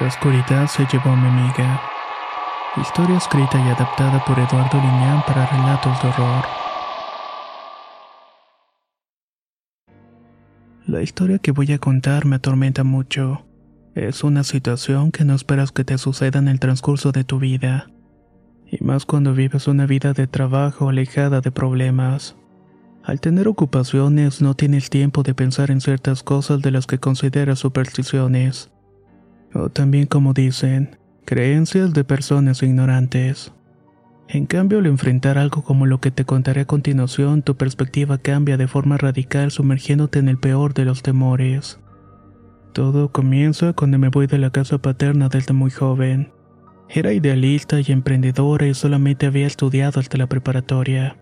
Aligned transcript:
La 0.00 0.06
oscuridad 0.06 0.66
se 0.66 0.86
llevó 0.90 1.10
a 1.10 1.16
mi 1.16 1.28
amiga. 1.28 1.82
Historia 2.80 3.18
escrita 3.18 3.58
y 3.58 3.68
adaptada 3.68 4.24
por 4.24 4.38
Eduardo 4.38 4.78
Liñán 4.78 5.22
para 5.26 5.44
relatos 5.44 6.02
de 6.02 6.08
horror. 6.08 6.44
La 10.86 11.02
historia 11.02 11.38
que 11.38 11.52
voy 11.52 11.70
a 11.72 11.78
contar 11.78 12.24
me 12.24 12.36
atormenta 12.36 12.82
mucho. 12.82 13.44
Es 13.94 14.24
una 14.24 14.42
situación 14.42 15.12
que 15.12 15.26
no 15.26 15.34
esperas 15.34 15.70
que 15.70 15.84
te 15.84 15.98
suceda 15.98 16.38
en 16.38 16.48
el 16.48 16.60
transcurso 16.60 17.12
de 17.12 17.24
tu 17.24 17.38
vida. 17.38 17.90
Y 18.70 18.82
más 18.82 19.04
cuando 19.04 19.34
vives 19.34 19.68
una 19.68 19.84
vida 19.84 20.14
de 20.14 20.26
trabajo 20.26 20.88
alejada 20.88 21.42
de 21.42 21.50
problemas. 21.50 22.36
Al 23.04 23.20
tener 23.20 23.48
ocupaciones 23.48 24.40
no 24.40 24.54
tienes 24.54 24.88
tiempo 24.88 25.22
de 25.22 25.34
pensar 25.34 25.70
en 25.70 25.82
ciertas 25.82 26.22
cosas 26.22 26.62
de 26.62 26.70
las 26.70 26.86
que 26.86 26.98
consideras 26.98 27.58
supersticiones. 27.58 28.70
O 29.54 29.68
también 29.68 30.06
como 30.06 30.32
dicen, 30.32 30.96
creencias 31.24 31.92
de 31.92 32.04
personas 32.04 32.62
ignorantes. 32.62 33.52
En 34.28 34.46
cambio, 34.46 34.78
al 34.78 34.86
enfrentar 34.86 35.38
algo 35.38 35.62
como 35.62 35.86
lo 35.86 36.00
que 36.00 36.12
te 36.12 36.24
contaré 36.24 36.60
a 36.60 36.66
continuación, 36.66 37.42
tu 37.42 37.56
perspectiva 37.56 38.18
cambia 38.18 38.56
de 38.56 38.68
forma 38.68 38.96
radical 38.96 39.50
sumergiéndote 39.50 40.20
en 40.20 40.28
el 40.28 40.38
peor 40.38 40.72
de 40.72 40.84
los 40.84 41.02
temores. 41.02 41.80
Todo 42.72 43.10
comienza 43.10 43.72
cuando 43.72 43.98
me 43.98 44.08
voy 44.08 44.28
de 44.28 44.38
la 44.38 44.50
casa 44.50 44.78
paterna 44.78 45.28
desde 45.28 45.52
muy 45.52 45.72
joven. 45.72 46.32
Era 46.88 47.12
idealista 47.12 47.80
y 47.80 47.90
emprendedora 47.90 48.68
y 48.68 48.74
solamente 48.74 49.26
había 49.26 49.48
estudiado 49.48 49.98
hasta 49.98 50.16
la 50.16 50.28
preparatoria. 50.28 51.16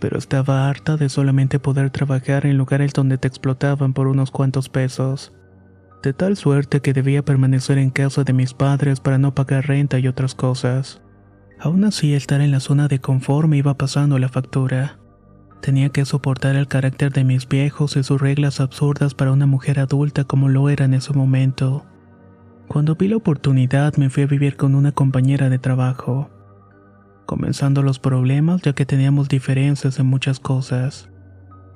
Pero 0.00 0.18
estaba 0.18 0.68
harta 0.68 0.96
de 0.96 1.08
solamente 1.08 1.60
poder 1.60 1.90
trabajar 1.90 2.46
en 2.46 2.58
lugares 2.58 2.92
donde 2.92 3.16
te 3.16 3.28
explotaban 3.28 3.92
por 3.92 4.08
unos 4.08 4.32
cuantos 4.32 4.68
pesos 4.68 5.32
de 6.04 6.12
tal 6.12 6.36
suerte 6.36 6.80
que 6.80 6.92
debía 6.92 7.24
permanecer 7.24 7.78
en 7.78 7.90
casa 7.90 8.24
de 8.24 8.34
mis 8.34 8.52
padres 8.52 9.00
para 9.00 9.16
no 9.16 9.34
pagar 9.34 9.66
renta 9.66 9.98
y 9.98 10.06
otras 10.06 10.34
cosas. 10.34 11.00
Aún 11.58 11.84
así, 11.84 12.12
estar 12.12 12.42
en 12.42 12.50
la 12.50 12.60
zona 12.60 12.88
de 12.88 13.00
confort 13.00 13.48
me 13.48 13.56
iba 13.56 13.74
pasando 13.78 14.18
la 14.18 14.28
factura. 14.28 14.98
Tenía 15.62 15.88
que 15.88 16.04
soportar 16.04 16.56
el 16.56 16.68
carácter 16.68 17.10
de 17.10 17.24
mis 17.24 17.48
viejos 17.48 17.96
y 17.96 18.02
sus 18.02 18.20
reglas 18.20 18.60
absurdas 18.60 19.14
para 19.14 19.32
una 19.32 19.46
mujer 19.46 19.80
adulta 19.80 20.24
como 20.24 20.50
lo 20.50 20.68
era 20.68 20.84
en 20.84 20.92
ese 20.92 21.14
momento. 21.14 21.86
Cuando 22.68 22.96
vi 22.96 23.08
la 23.08 23.16
oportunidad 23.16 23.96
me 23.96 24.10
fui 24.10 24.24
a 24.24 24.26
vivir 24.26 24.56
con 24.56 24.74
una 24.74 24.92
compañera 24.92 25.48
de 25.48 25.58
trabajo. 25.58 26.28
Comenzando 27.24 27.82
los 27.82 27.98
problemas 27.98 28.60
ya 28.60 28.74
que 28.74 28.84
teníamos 28.84 29.30
diferencias 29.30 29.98
en 29.98 30.06
muchas 30.06 30.38
cosas. 30.38 31.08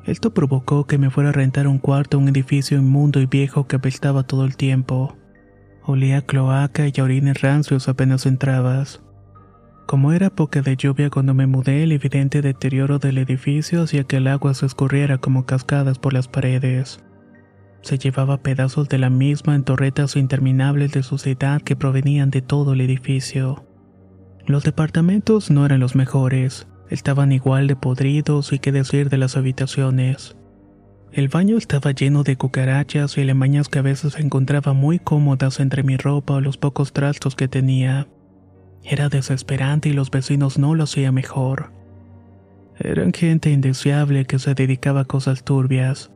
Esto 0.08 0.32
provocó 0.32 0.86
que 0.86 0.96
me 0.96 1.10
fuera 1.10 1.28
a 1.28 1.32
rentar 1.32 1.68
un 1.68 1.76
cuarto 1.76 2.16
en 2.16 2.22
un 2.22 2.28
edificio 2.30 2.78
inmundo 2.78 3.20
y 3.20 3.26
viejo 3.26 3.66
que 3.66 3.76
apestaba 3.76 4.22
todo 4.22 4.46
el 4.46 4.56
tiempo. 4.56 5.18
Olía 5.84 6.16
a 6.16 6.22
cloaca 6.22 6.88
y 6.88 6.98
a 6.98 7.04
orines 7.04 7.42
rancios 7.42 7.90
apenas 7.90 8.24
entrabas. 8.24 9.02
Como 9.86 10.14
era 10.14 10.30
poca 10.30 10.62
de 10.62 10.76
lluvia 10.76 11.10
cuando 11.10 11.34
me 11.34 11.46
mudé, 11.46 11.82
el 11.82 11.92
evidente 11.92 12.40
deterioro 12.40 12.98
del 12.98 13.18
edificio 13.18 13.82
hacía 13.82 14.04
que 14.04 14.16
el 14.16 14.28
agua 14.28 14.54
se 14.54 14.64
escurriera 14.64 15.18
como 15.18 15.44
cascadas 15.44 15.98
por 15.98 16.14
las 16.14 16.26
paredes. 16.26 17.04
Se 17.82 17.98
llevaba 17.98 18.38
pedazos 18.38 18.88
de 18.88 18.96
la 18.96 19.10
misma 19.10 19.54
en 19.54 19.64
torretas 19.64 20.16
interminables 20.16 20.90
de 20.92 21.02
suciedad 21.02 21.60
que 21.60 21.76
provenían 21.76 22.30
de 22.30 22.40
todo 22.40 22.72
el 22.72 22.80
edificio. 22.80 23.66
Los 24.46 24.64
departamentos 24.64 25.50
no 25.50 25.66
eran 25.66 25.80
los 25.80 25.94
mejores, 25.94 26.66
estaban 26.90 27.32
igual 27.32 27.66
de 27.66 27.76
podridos 27.76 28.52
y 28.52 28.58
qué 28.58 28.72
decir 28.72 29.08
de 29.10 29.18
las 29.18 29.36
habitaciones. 29.36 30.36
El 31.12 31.28
baño 31.28 31.56
estaba 31.56 31.92
lleno 31.92 32.22
de 32.22 32.36
cucarachas 32.36 33.16
y 33.16 33.22
alemañas 33.22 33.68
que 33.68 33.78
a 33.78 33.82
veces 33.82 34.18
encontraba 34.18 34.74
muy 34.74 34.98
cómodas 34.98 35.58
entre 35.58 35.82
mi 35.82 35.96
ropa 35.96 36.34
o 36.34 36.40
los 36.40 36.58
pocos 36.58 36.92
trastos 36.92 37.34
que 37.34 37.48
tenía. 37.48 38.08
Era 38.84 39.08
desesperante 39.08 39.88
y 39.88 39.92
los 39.92 40.10
vecinos 40.10 40.58
no 40.58 40.74
lo 40.74 40.84
hacían 40.84 41.14
mejor. 41.14 41.72
Eran 42.78 43.12
gente 43.12 43.50
indeseable 43.50 44.26
que 44.26 44.38
se 44.38 44.54
dedicaba 44.54 45.00
a 45.00 45.04
cosas 45.04 45.42
turbias. 45.44 46.12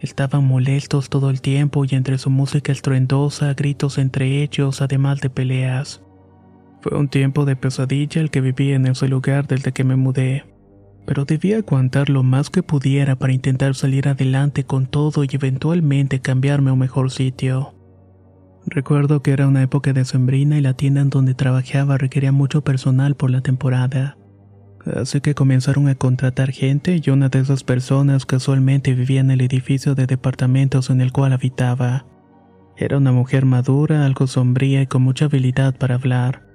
Estaban 0.00 0.44
molestos 0.44 1.10
todo 1.10 1.30
el 1.30 1.40
tiempo 1.40 1.84
y 1.84 1.94
entre 1.94 2.18
su 2.18 2.30
música 2.30 2.72
estruendosa, 2.72 3.52
gritos 3.54 3.98
entre 3.98 4.42
ellos, 4.42 4.80
además 4.80 5.20
de 5.20 5.30
peleas. 5.30 6.02
Fue 6.88 6.96
un 6.96 7.08
tiempo 7.08 7.44
de 7.44 7.56
pesadilla 7.56 8.20
el 8.20 8.30
que 8.30 8.40
viví 8.40 8.72
en 8.72 8.86
ese 8.86 9.08
lugar 9.08 9.48
desde 9.48 9.72
que 9.72 9.82
me 9.82 9.96
mudé, 9.96 10.44
pero 11.04 11.24
debía 11.24 11.58
aguantar 11.58 12.08
lo 12.08 12.22
más 12.22 12.48
que 12.48 12.62
pudiera 12.62 13.16
para 13.16 13.32
intentar 13.32 13.74
salir 13.74 14.06
adelante 14.06 14.62
con 14.62 14.86
todo 14.86 15.24
y 15.24 15.28
eventualmente 15.32 16.20
cambiarme 16.20 16.70
a 16.70 16.74
un 16.74 16.78
mejor 16.78 17.10
sitio. 17.10 17.74
Recuerdo 18.66 19.20
que 19.20 19.32
era 19.32 19.48
una 19.48 19.64
época 19.64 19.92
decembrina 19.92 20.58
y 20.58 20.60
la 20.60 20.74
tienda 20.74 21.00
en 21.00 21.10
donde 21.10 21.34
trabajaba 21.34 21.98
requería 21.98 22.30
mucho 22.30 22.62
personal 22.62 23.16
por 23.16 23.30
la 23.30 23.40
temporada. 23.40 24.16
Así 24.94 25.20
que 25.20 25.34
comenzaron 25.34 25.88
a 25.88 25.96
contratar 25.96 26.52
gente 26.52 27.00
y 27.04 27.10
una 27.10 27.30
de 27.30 27.40
esas 27.40 27.64
personas 27.64 28.26
casualmente 28.26 28.94
vivía 28.94 29.22
en 29.22 29.32
el 29.32 29.40
edificio 29.40 29.96
de 29.96 30.06
departamentos 30.06 30.88
en 30.90 31.00
el 31.00 31.10
cual 31.10 31.32
habitaba. 31.32 32.06
Era 32.76 32.96
una 32.96 33.10
mujer 33.10 33.44
madura, 33.44 34.06
algo 34.06 34.28
sombría 34.28 34.82
y 34.82 34.86
con 34.86 35.02
mucha 35.02 35.24
habilidad 35.24 35.74
para 35.76 35.96
hablar. 35.96 36.45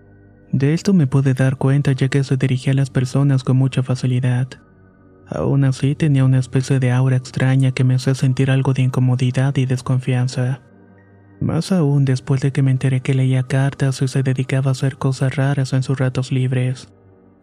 De 0.52 0.74
esto 0.74 0.94
me 0.94 1.08
pude 1.08 1.34
dar 1.34 1.56
cuenta 1.56 1.94
ya 1.94 2.10
que 2.10 2.24
se 2.24 2.36
dirigía 2.36 2.74
a 2.74 2.76
las 2.76 2.90
personas 2.90 3.44
con 3.44 3.56
mucha 3.56 3.84
facilidad. 3.84 4.48
Aún 5.28 5.64
así 5.64 5.96
tenía 5.96 6.26
una 6.26 6.40
especie 6.40 6.80
de 6.80 6.92
aura 6.92 7.16
extraña 7.16 7.72
que 7.72 7.86
me 7.86 7.96
hacía 7.96 8.16
sentir 8.16 8.52
algo 8.52 8.74
de 8.74 8.82
incomodidad 8.82 9.56
y 9.56 9.66
desconfianza. 9.66 10.62
Más 11.40 11.72
aún 11.72 12.04
después 12.04 12.42
de 12.42 12.52
que 12.52 12.64
me 12.64 12.72
enteré 12.72 13.00
que 13.00 13.14
leía 13.14 13.44
cartas 13.44 14.02
y 14.02 14.10
se 14.10 14.24
dedicaba 14.24 14.70
a 14.70 14.72
hacer 14.74 14.98
cosas 14.98 15.38
raras 15.38 15.72
en 15.72 15.84
sus 15.84 15.98
ratos 15.98 16.34
libres. 16.34 16.90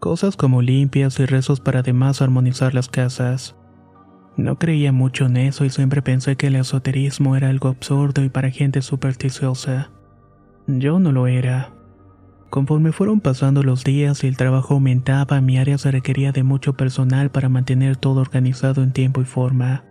Cosas 0.01 0.37
como 0.37 0.61
limpias 0.61 1.19
y 1.19 1.25
rezos 1.25 1.61
para 1.61 1.81
además 1.81 2.21
armonizar 2.21 2.75
las 2.75 2.89
casas. 2.89 3.57
No 4.37 4.59
creía 4.59 4.93
mucho 4.93 5.27
en 5.27 5.39
eso 5.39 5.65
y 5.65 5.71
siempre 5.71 6.03
pensé 6.03 6.37
que 6.37 6.49
el 6.49 6.57
esoterismo 6.57 7.37
era 7.37 7.49
algo 7.49 7.69
absurdo 7.69 8.23
y 8.23 8.29
para 8.29 8.51
gente 8.51 8.83
supersticiosa. 8.83 9.91
Yo 10.67 11.01
no 11.01 11.11
lo 11.11 11.27
era. 11.27 11.78
Conforme 12.51 12.93
fueron 12.93 13.21
pasando 13.21 13.63
los 13.63 13.85
días 13.85 14.25
y 14.25 14.27
el 14.27 14.37
trabajo 14.37 14.75
aumentaba, 14.75 15.41
mi 15.41 15.59
área 15.59 15.77
se 15.77 15.91
requería 15.91 16.33
de 16.33 16.43
mucho 16.43 16.75
personal 16.75 17.31
para 17.31 17.51
mantener 17.51 17.97
todo 17.97 18.21
organizado 18.21 18.83
en 18.83 18.93
tiempo 18.93 19.21
y 19.21 19.25
forma. 19.25 19.85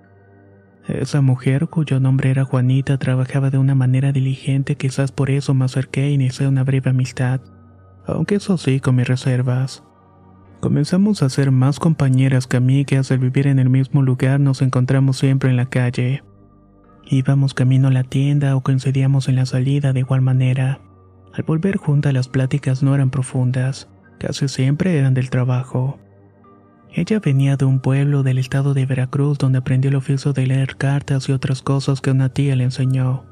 Esa 0.87 1.21
mujer, 1.21 1.67
cuyo 1.67 1.99
nombre 1.99 2.31
era 2.31 2.45
Juanita, 2.45 2.97
trabajaba 2.97 3.49
de 3.49 3.57
una 3.57 3.75
manera 3.75 4.11
diligente, 4.11 4.75
quizás 4.75 5.11
por 5.11 5.29
eso 5.29 5.53
me 5.53 5.65
acerqué 5.65 6.05
e 6.05 6.11
inicié 6.11 6.47
una 6.47 6.63
breve 6.63 6.89
amistad, 6.89 7.41
aunque 8.07 8.35
eso 8.35 8.57
sí, 8.57 8.79
con 8.79 8.95
mis 8.95 9.07
reservas. 9.07 9.83
Comenzamos 10.59 11.21
a 11.21 11.29
ser 11.29 11.51
más 11.51 11.79
compañeras 11.79 12.47
que 12.47 12.57
amigas, 12.57 13.11
al 13.11 13.19
vivir 13.19 13.45
en 13.45 13.59
el 13.59 13.69
mismo 13.69 14.01
lugar 14.01 14.39
nos 14.39 14.63
encontramos 14.63 15.17
siempre 15.17 15.51
en 15.51 15.57
la 15.57 15.67
calle. 15.67 16.23
Íbamos 17.05 17.53
camino 17.53 17.89
a 17.89 17.91
la 17.91 18.03
tienda 18.03 18.55
o 18.55 18.61
coincidíamos 18.61 19.29
en 19.29 19.35
la 19.35 19.45
salida 19.45 19.93
de 19.93 19.99
igual 19.99 20.21
manera. 20.21 20.79
Al 21.37 21.43
volver 21.43 21.77
juntas 21.77 22.13
las 22.13 22.27
pláticas 22.27 22.81
no 22.81 22.95
eran 22.95 23.11
profundas, 23.11 23.87
casi 24.17 24.47
siempre 24.47 24.97
eran 24.97 25.13
del 25.13 25.29
trabajo. 25.29 25.99
Ella 26.91 27.19
venía 27.19 27.57
de 27.57 27.65
un 27.65 27.79
pueblo 27.79 28.23
del 28.23 28.39
estado 28.39 28.73
de 28.73 28.87
Veracruz 28.87 29.37
donde 29.37 29.59
aprendió 29.59 29.89
el 29.89 29.97
oficio 29.97 30.33
de 30.33 30.47
leer 30.47 30.77
cartas 30.77 31.29
y 31.29 31.33
otras 31.33 31.61
cosas 31.61 32.01
que 32.01 32.09
una 32.09 32.29
tía 32.29 32.55
le 32.55 32.63
enseñó. 32.63 33.23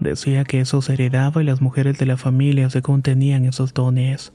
Decía 0.00 0.42
que 0.42 0.58
eso 0.58 0.82
se 0.82 0.94
heredaba 0.94 1.40
y 1.40 1.46
las 1.46 1.60
mujeres 1.60 1.96
de 1.98 2.06
la 2.06 2.16
familia 2.16 2.70
se 2.70 2.82
contenían 2.82 3.44
esos 3.44 3.72
dones. 3.72 4.32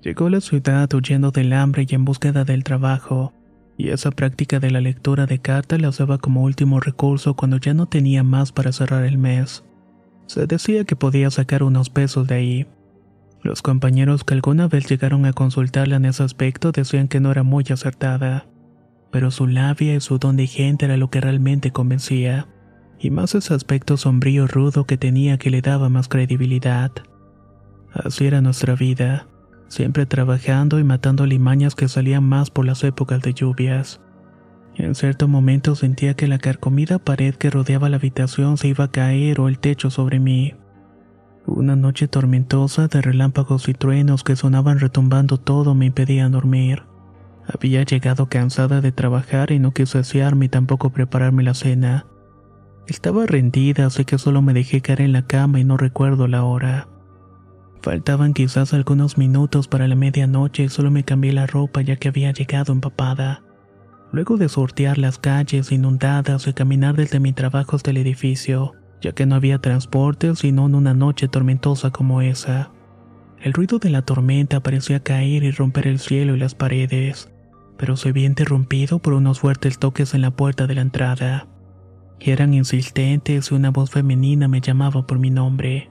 Llegó 0.00 0.26
a 0.26 0.30
la 0.30 0.40
ciudad 0.40 0.92
huyendo 0.92 1.30
del 1.30 1.52
hambre 1.52 1.86
y 1.88 1.94
en 1.94 2.04
búsqueda 2.04 2.44
del 2.44 2.64
trabajo, 2.64 3.32
y 3.78 3.90
esa 3.90 4.10
práctica 4.10 4.58
de 4.58 4.72
la 4.72 4.80
lectura 4.80 5.26
de 5.26 5.38
cartas 5.38 5.80
la 5.80 5.90
usaba 5.90 6.18
como 6.18 6.42
último 6.42 6.80
recurso 6.80 7.34
cuando 7.34 7.58
ya 7.58 7.72
no 7.72 7.86
tenía 7.86 8.24
más 8.24 8.50
para 8.50 8.72
cerrar 8.72 9.04
el 9.04 9.16
mes. 9.16 9.62
Se 10.26 10.46
decía 10.46 10.84
que 10.84 10.96
podía 10.96 11.30
sacar 11.30 11.62
unos 11.62 11.90
pesos 11.90 12.26
de 12.26 12.34
ahí. 12.34 12.66
Los 13.42 13.62
compañeros 13.62 14.24
que 14.24 14.34
alguna 14.34 14.68
vez 14.68 14.88
llegaron 14.88 15.26
a 15.26 15.32
consultarla 15.32 15.96
en 15.96 16.04
ese 16.04 16.22
aspecto 16.22 16.72
decían 16.72 17.08
que 17.08 17.20
no 17.20 17.30
era 17.30 17.42
muy 17.42 17.64
acertada, 17.70 18.46
pero 19.10 19.30
su 19.30 19.46
labia 19.46 19.94
y 19.94 20.00
su 20.00 20.18
don 20.18 20.36
de 20.36 20.46
gente 20.46 20.84
era 20.86 20.96
lo 20.96 21.10
que 21.10 21.20
realmente 21.20 21.72
convencía 21.72 22.48
y 23.02 23.10
más 23.10 23.34
ese 23.34 23.52
aspecto 23.52 23.96
sombrío 23.96 24.46
rudo 24.46 24.86
que 24.86 24.96
tenía 24.96 25.36
que 25.36 25.50
le 25.50 25.60
daba 25.60 25.88
más 25.88 26.08
credibilidad. 26.08 26.92
Así 27.92 28.26
era 28.26 28.40
nuestra 28.40 28.76
vida, 28.76 29.26
siempre 29.66 30.06
trabajando 30.06 30.78
y 30.78 30.84
matando 30.84 31.26
limañas 31.26 31.74
que 31.74 31.88
salían 31.88 32.24
más 32.24 32.50
por 32.50 32.64
las 32.64 32.84
épocas 32.84 33.20
de 33.22 33.34
lluvias. 33.34 34.00
En 34.76 34.94
cierto 34.94 35.28
momento 35.28 35.74
sentía 35.74 36.14
que 36.14 36.26
la 36.26 36.38
carcomida 36.38 36.98
pared 36.98 37.34
que 37.34 37.50
rodeaba 37.50 37.88
la 37.88 37.96
habitación 37.96 38.56
se 38.56 38.68
iba 38.68 38.84
a 38.84 38.90
caer 38.90 39.40
o 39.40 39.48
el 39.48 39.58
techo 39.58 39.90
sobre 39.90 40.18
mí. 40.18 40.54
Una 41.46 41.76
noche 41.76 42.08
tormentosa 42.08 42.88
de 42.88 43.02
relámpagos 43.02 43.68
y 43.68 43.74
truenos 43.74 44.24
que 44.24 44.36
sonaban 44.36 44.78
retumbando 44.78 45.38
todo 45.38 45.74
me 45.74 45.86
impedían 45.86 46.32
dormir. 46.32 46.84
Había 47.46 47.82
llegado 47.82 48.28
cansada 48.28 48.80
de 48.80 48.92
trabajar 48.92 49.50
y 49.50 49.58
no 49.58 49.72
quise 49.72 49.98
asearme 49.98 50.46
y 50.46 50.48
tampoco 50.48 50.90
prepararme 50.90 51.42
la 51.42 51.54
cena. 51.54 52.06
Estaba 52.86 53.26
rendida, 53.26 53.86
así 53.86 54.04
que 54.04 54.18
solo 54.18 54.40
me 54.42 54.54
dejé 54.54 54.80
caer 54.80 55.02
en 55.02 55.12
la 55.12 55.26
cama 55.26 55.60
y 55.60 55.64
no 55.64 55.76
recuerdo 55.76 56.28
la 56.28 56.44
hora. 56.44 56.88
Faltaban 57.82 58.32
quizás 58.32 58.72
algunos 58.72 59.18
minutos 59.18 59.66
para 59.66 59.88
la 59.88 59.96
medianoche 59.96 60.64
y 60.64 60.68
solo 60.68 60.92
me 60.92 61.04
cambié 61.04 61.32
la 61.32 61.46
ropa 61.46 61.82
ya 61.82 61.96
que 61.96 62.08
había 62.08 62.32
llegado 62.32 62.72
empapada. 62.72 63.42
Luego 64.12 64.36
de 64.36 64.48
sortear 64.48 64.98
las 64.98 65.18
calles 65.18 65.72
inundadas 65.72 66.46
y 66.46 66.52
caminar 66.52 66.94
desde 66.94 67.18
mi 67.18 67.32
trabajo 67.32 67.76
hasta 67.76 67.90
el 67.90 67.96
edificio, 67.96 68.74
ya 69.00 69.12
que 69.12 69.26
no 69.26 69.34
había 69.34 69.58
transporte 69.58 70.36
sino 70.36 70.66
en 70.66 70.74
una 70.74 70.94
noche 70.94 71.28
tormentosa 71.28 71.90
como 71.90 72.20
esa. 72.20 72.70
El 73.40 73.52
ruido 73.52 73.78
de 73.78 73.90
la 73.90 74.02
tormenta 74.02 74.60
parecía 74.60 75.00
caer 75.00 75.42
y 75.42 75.50
romper 75.50 75.88
el 75.88 75.98
cielo 75.98 76.36
y 76.36 76.38
las 76.38 76.54
paredes, 76.54 77.30
pero 77.76 77.96
se 77.96 78.10
había 78.10 78.26
interrumpido 78.26 79.00
por 79.00 79.14
unos 79.14 79.40
fuertes 79.40 79.78
toques 79.78 80.14
en 80.14 80.20
la 80.20 80.30
puerta 80.30 80.66
de 80.66 80.74
la 80.76 80.82
entrada 80.82 81.48
eran 82.30 82.54
insistentes 82.54 83.50
y 83.50 83.54
una 83.54 83.70
voz 83.70 83.90
femenina 83.90 84.46
me 84.46 84.60
llamaba 84.60 85.06
por 85.06 85.18
mi 85.18 85.30
nombre. 85.30 85.90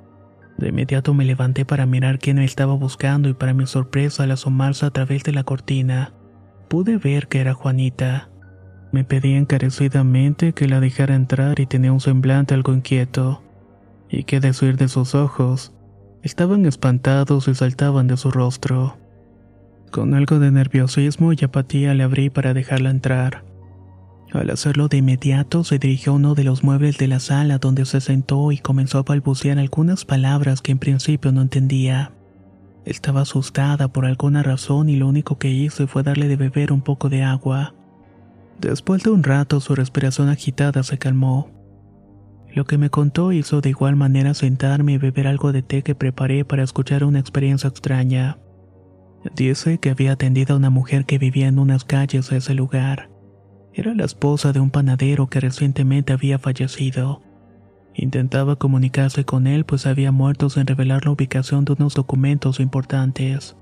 De 0.57 0.69
inmediato 0.69 1.13
me 1.13 1.25
levanté 1.25 1.65
para 1.65 1.85
mirar 1.85 2.19
quién 2.19 2.37
me 2.37 2.45
estaba 2.45 2.73
buscando 2.73 3.27
y 3.27 3.33
para 3.33 3.53
mi 3.53 3.65
sorpresa 3.67 4.23
al 4.23 4.31
asomarse 4.31 4.85
a 4.85 4.91
través 4.91 5.23
de 5.23 5.33
la 5.33 5.43
cortina, 5.43 6.13
pude 6.71 6.95
ver 6.95 7.27
que 7.27 7.41
era 7.41 7.53
Juanita. 7.53 8.29
Me 8.93 9.03
pedía 9.03 9.37
encarecidamente 9.37 10.53
que 10.53 10.69
la 10.69 10.79
dejara 10.79 11.15
entrar 11.15 11.59
y 11.59 11.65
tenía 11.65 11.91
un 11.91 11.99
semblante 11.99 12.53
algo 12.53 12.73
inquieto. 12.73 13.43
Y 14.09 14.23
qué 14.23 14.39
decir 14.39 14.77
de 14.77 14.87
sus 14.87 15.13
ojos, 15.13 15.73
estaban 16.23 16.65
espantados 16.65 17.49
y 17.49 17.55
saltaban 17.55 18.07
de 18.07 18.15
su 18.15 18.31
rostro. 18.31 18.97
Con 19.91 20.13
algo 20.13 20.39
de 20.39 20.49
nerviosismo 20.49 21.33
y 21.33 21.43
apatía 21.43 21.93
le 21.93 22.03
abrí 22.03 22.29
para 22.29 22.53
dejarla 22.53 22.89
entrar. 22.89 23.43
Al 24.31 24.49
hacerlo 24.49 24.87
de 24.87 24.95
inmediato 24.95 25.65
se 25.65 25.77
dirigió 25.77 26.13
a 26.13 26.15
uno 26.15 26.35
de 26.35 26.45
los 26.45 26.63
muebles 26.63 26.97
de 26.97 27.09
la 27.09 27.19
sala 27.19 27.57
donde 27.57 27.83
se 27.83 27.99
sentó 27.99 28.49
y 28.53 28.59
comenzó 28.59 28.99
a 28.99 29.03
balbucear 29.03 29.59
algunas 29.59 30.05
palabras 30.05 30.61
que 30.61 30.71
en 30.71 30.79
principio 30.79 31.33
no 31.33 31.41
entendía. 31.41 32.13
Estaba 32.85 33.21
asustada 33.21 33.87
por 33.87 34.05
alguna 34.05 34.41
razón 34.43 34.89
y 34.89 34.95
lo 34.95 35.07
único 35.07 35.37
que 35.37 35.49
hice 35.49 35.87
fue 35.87 36.03
darle 36.03 36.27
de 36.27 36.35
beber 36.35 36.71
un 36.71 36.81
poco 36.81 37.09
de 37.09 37.23
agua. 37.23 37.75
Después 38.59 39.03
de 39.03 39.11
un 39.11 39.23
rato 39.23 39.59
su 39.59 39.75
respiración 39.75 40.29
agitada 40.29 40.83
se 40.83 40.97
calmó. 40.97 41.49
Lo 42.53 42.65
que 42.65 42.77
me 42.77 42.89
contó 42.89 43.31
hizo 43.31 43.61
de 43.61 43.69
igual 43.69 43.95
manera 43.95 44.33
sentarme 44.33 44.93
y 44.93 44.97
beber 44.97 45.27
algo 45.27 45.51
de 45.51 45.61
té 45.61 45.83
que 45.83 45.95
preparé 45.95 46.43
para 46.43 46.63
escuchar 46.63 47.03
una 47.03 47.19
experiencia 47.19 47.69
extraña. 47.69 48.39
Dice 49.35 49.77
que 49.77 49.91
había 49.91 50.13
atendido 50.13 50.55
a 50.55 50.57
una 50.57 50.69
mujer 50.69 51.05
que 51.05 51.17
vivía 51.17 51.47
en 51.47 51.59
unas 51.59 51.85
calles 51.85 52.29
de 52.29 52.37
ese 52.37 52.53
lugar. 52.53 53.09
Era 53.73 53.93
la 53.93 54.03
esposa 54.03 54.51
de 54.51 54.59
un 54.59 54.69
panadero 54.69 55.27
que 55.27 55.39
recientemente 55.39 56.11
había 56.11 56.39
fallecido. 56.39 57.21
Intentaba 57.93 58.55
comunicarse 58.55 59.25
con 59.25 59.47
él 59.47 59.65
pues 59.65 59.85
había 59.85 60.11
muerto 60.11 60.49
sin 60.49 60.65
revelar 60.65 61.05
la 61.05 61.11
ubicación 61.11 61.65
de 61.65 61.73
unos 61.73 61.93
documentos 61.93 62.59
importantes. 62.59 63.57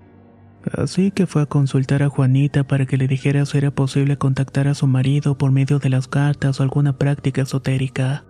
Así 0.73 1.11
que 1.11 1.25
fue 1.25 1.43
a 1.43 1.45
consultar 1.45 2.03
a 2.03 2.09
Juanita 2.09 2.65
para 2.65 2.85
que 2.85 2.97
le 2.97 3.07
dijera 3.07 3.45
si 3.45 3.57
era 3.57 3.71
posible 3.71 4.17
contactar 4.17 4.67
a 4.67 4.73
su 4.73 4.87
marido 4.87 5.37
por 5.37 5.51
medio 5.51 5.79
de 5.79 5.89
las 5.89 6.07
cartas 6.07 6.59
o 6.59 6.63
alguna 6.63 6.97
práctica 6.97 7.41
esotérica. 7.41 8.25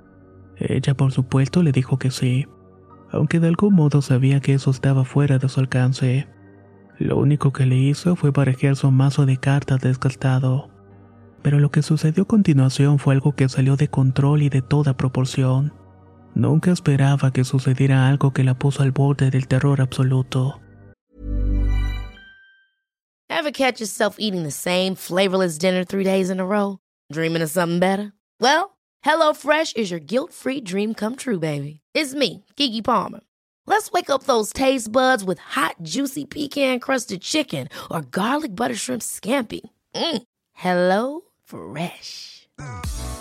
Ella 0.58 0.94
por 0.94 1.12
supuesto 1.12 1.64
le 1.64 1.72
dijo 1.72 1.98
que 1.98 2.12
sí, 2.12 2.46
aunque 3.12 3.40
de 3.40 3.48
algún 3.48 3.74
modo 3.74 4.02
sabía 4.02 4.40
que 4.40 4.54
eso 4.54 4.72
estaba 4.72 5.06
fuera 5.06 5.38
de 5.38 5.50
su 5.50 5.60
alcance. 5.60 6.28
Lo 6.98 7.18
único 7.18 7.52
que 7.52 7.66
le 7.66 7.78
hizo 7.78 8.16
fue 8.16 8.32
barajear 8.32 8.76
su 8.76 8.92
mazo 8.92 9.26
de 9.26 9.38
cartas 9.38 9.82
desgastado 9.82 10.70
pero 11.42 11.60
lo 11.60 11.72
que 11.72 11.82
sucedió 11.82 12.24
a 12.24 12.28
continuación 12.28 13.00
fue 13.00 13.14
algo 13.14 13.34
que 13.34 13.50
salió 13.50 13.76
de 13.76 13.88
control 13.88 14.42
y 14.44 14.50
de 14.50 14.62
toda 14.62 14.98
proporción. 14.98 15.74
Nunca 16.36 16.72
esperaba 16.72 17.32
que 17.32 17.44
sucediera 17.44 18.08
algo 18.08 18.32
que 18.32 18.44
la 18.44 18.54
puso 18.54 18.84
al 18.84 18.92
borde 18.92 19.30
del 19.30 19.48
terror 19.48 19.82
absoluto. 19.82 20.60
Ever 23.30 23.52
catch 23.52 23.80
yourself 23.80 24.18
eating 24.20 24.44
the 24.44 24.52
same 24.52 24.96
flavorless 24.96 25.58
dinner 25.58 25.84
three 25.84 26.04
days 26.04 26.30
in 26.30 26.40
a 26.40 26.46
row? 26.46 26.80
Dreaming 27.12 27.42
of 27.42 27.50
something 27.50 27.80
better? 27.80 28.12
Well, 28.42 28.78
HelloFresh 29.06 29.78
is 29.78 29.90
your 29.92 30.00
guilt-free 30.00 30.62
dream 30.62 30.94
come 30.94 31.16
true, 31.16 31.40
baby. 31.40 31.80
It's 31.94 32.14
me, 32.14 32.44
Kiki 32.56 32.82
Palmer. 32.82 33.22
Let's 33.66 33.92
wake 33.92 34.10
up 34.10 34.24
those 34.24 34.52
taste 34.52 34.92
buds 34.92 35.24
with 35.24 35.40
hot, 35.40 35.76
juicy 35.84 36.26
pecan-crusted 36.26 37.22
chicken 37.22 37.70
or 37.90 38.02
garlic 38.02 38.56
butter 38.56 38.76
shrimp 38.76 39.02
scampi. 39.02 39.62
Mm. 39.96 40.24
Hello 40.54 41.22
Fresh. 41.46 42.48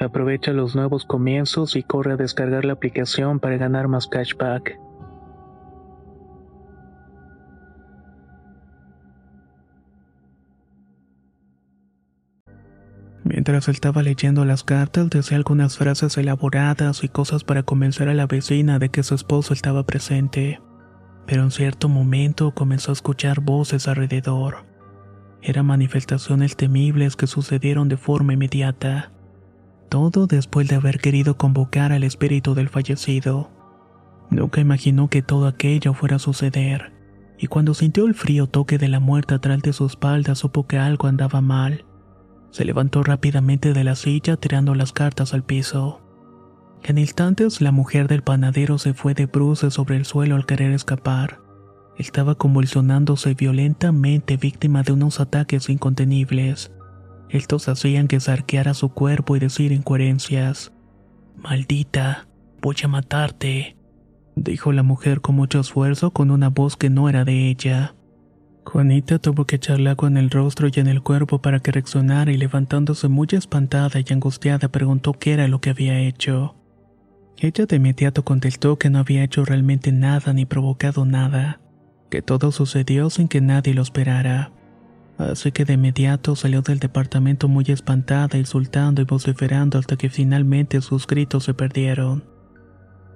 Aprovecha 0.00 0.52
los 0.52 0.76
nuevos 0.76 1.04
comienzos 1.04 1.74
y 1.74 1.82
corre 1.82 2.12
a 2.12 2.16
descargar 2.16 2.64
la 2.64 2.74
aplicación 2.74 3.40
para 3.40 3.56
ganar 3.56 3.88
más 3.88 4.06
cashback. 4.06 4.78
Mientras 13.24 13.68
estaba 13.68 14.02
leyendo 14.02 14.44
las 14.44 14.64
cartas, 14.64 15.10
decía 15.10 15.36
algunas 15.36 15.76
frases 15.76 16.16
elaboradas 16.16 17.04
y 17.04 17.08
cosas 17.08 17.44
para 17.44 17.62
convencer 17.62 18.08
a 18.08 18.14
la 18.14 18.26
vecina 18.26 18.78
de 18.78 18.88
que 18.88 19.02
su 19.02 19.14
esposo 19.14 19.52
estaba 19.52 19.84
presente. 19.84 20.60
Pero 21.26 21.42
en 21.42 21.50
cierto 21.50 21.88
momento 21.88 22.52
comenzó 22.52 22.90
a 22.90 22.94
escuchar 22.94 23.40
voces 23.40 23.86
alrededor. 23.86 24.64
Eran 25.42 25.66
manifestaciones 25.66 26.56
temibles 26.56 27.16
que 27.16 27.26
sucedieron 27.26 27.88
de 27.88 27.96
forma 27.96 28.32
inmediata. 28.32 29.12
Todo 29.88 30.26
después 30.26 30.68
de 30.68 30.76
haber 30.76 31.00
querido 31.00 31.36
convocar 31.36 31.92
al 31.92 32.04
espíritu 32.04 32.54
del 32.54 32.68
fallecido. 32.68 33.50
Nunca 34.30 34.60
imaginó 34.60 35.08
que 35.08 35.22
todo 35.22 35.46
aquello 35.46 35.94
fuera 35.94 36.16
a 36.16 36.18
suceder, 36.18 36.92
y 37.38 37.46
cuando 37.46 37.72
sintió 37.72 38.06
el 38.06 38.14
frío 38.14 38.46
toque 38.46 38.76
de 38.76 38.88
la 38.88 39.00
muerte 39.00 39.34
atrás 39.34 39.62
de 39.62 39.72
su 39.72 39.86
espalda 39.86 40.34
supo 40.34 40.66
que 40.66 40.78
algo 40.78 41.08
andaba 41.08 41.40
mal. 41.40 41.86
Se 42.50 42.64
levantó 42.64 43.02
rápidamente 43.02 43.72
de 43.72 43.84
la 43.84 43.94
silla 43.94 44.36
tirando 44.36 44.74
las 44.74 44.92
cartas 44.92 45.32
al 45.32 45.44
piso. 45.44 46.00
En 46.82 46.98
instantes 46.98 47.60
la 47.60 47.72
mujer 47.72 48.08
del 48.08 48.22
panadero 48.22 48.78
se 48.78 48.94
fue 48.94 49.14
de 49.14 49.26
bruces 49.26 49.74
sobre 49.74 49.96
el 49.96 50.04
suelo 50.04 50.36
al 50.36 50.46
querer 50.46 50.72
escapar. 50.72 51.40
Estaba 51.96 52.36
convulsionándose 52.36 53.34
violentamente 53.34 54.36
víctima 54.36 54.82
de 54.82 54.92
unos 54.92 55.18
ataques 55.18 55.68
incontenibles. 55.68 56.70
Estos 57.30 57.68
hacían 57.68 58.08
que 58.08 58.20
se 58.20 58.30
arqueara 58.30 58.74
su 58.74 58.90
cuerpo 58.90 59.36
y 59.36 59.38
decir 59.38 59.72
incoherencias. 59.72 60.72
Maldita, 61.36 62.26
voy 62.62 62.76
a 62.82 62.88
matarte, 62.88 63.76
dijo 64.34 64.72
la 64.72 64.82
mujer 64.82 65.20
con 65.20 65.36
mucho 65.36 65.60
esfuerzo 65.60 66.10
con 66.10 66.30
una 66.30 66.48
voz 66.48 66.76
que 66.76 66.90
no 66.90 67.08
era 67.08 67.24
de 67.24 67.48
ella. 67.48 67.94
Juanita 68.64 69.18
tuvo 69.18 69.46
que 69.46 69.56
echarle 69.56 69.90
agua 69.90 70.08
en 70.08 70.16
el 70.16 70.30
rostro 70.30 70.68
y 70.68 70.80
en 70.80 70.88
el 70.88 71.02
cuerpo 71.02 71.40
para 71.40 71.60
que 71.60 71.72
reaccionara 71.72 72.32
y 72.32 72.36
levantándose 72.36 73.08
muy 73.08 73.28
espantada 73.32 74.00
y 74.00 74.12
angustiada 74.12 74.68
preguntó 74.68 75.12
qué 75.14 75.32
era 75.32 75.48
lo 75.48 75.60
que 75.60 75.70
había 75.70 75.98
hecho. 76.00 76.54
Ella 77.38 77.66
de 77.66 77.76
inmediato 77.76 78.24
contestó 78.24 78.78
que 78.78 78.90
no 78.90 78.98
había 78.98 79.22
hecho 79.22 79.44
realmente 79.44 79.92
nada 79.92 80.32
ni 80.32 80.44
provocado 80.44 81.04
nada, 81.04 81.60
que 82.10 82.20
todo 82.20 82.52
sucedió 82.52 83.10
sin 83.10 83.28
que 83.28 83.40
nadie 83.40 83.74
lo 83.74 83.82
esperara. 83.82 84.52
Así 85.18 85.50
que 85.50 85.64
de 85.64 85.74
inmediato 85.74 86.36
salió 86.36 86.62
del 86.62 86.78
departamento 86.78 87.48
muy 87.48 87.64
espantada, 87.68 88.38
insultando 88.38 89.02
y 89.02 89.04
vociferando 89.04 89.78
hasta 89.78 89.96
que 89.96 90.10
finalmente 90.10 90.80
sus 90.80 91.06
gritos 91.06 91.44
se 91.44 91.54
perdieron. 91.54 92.24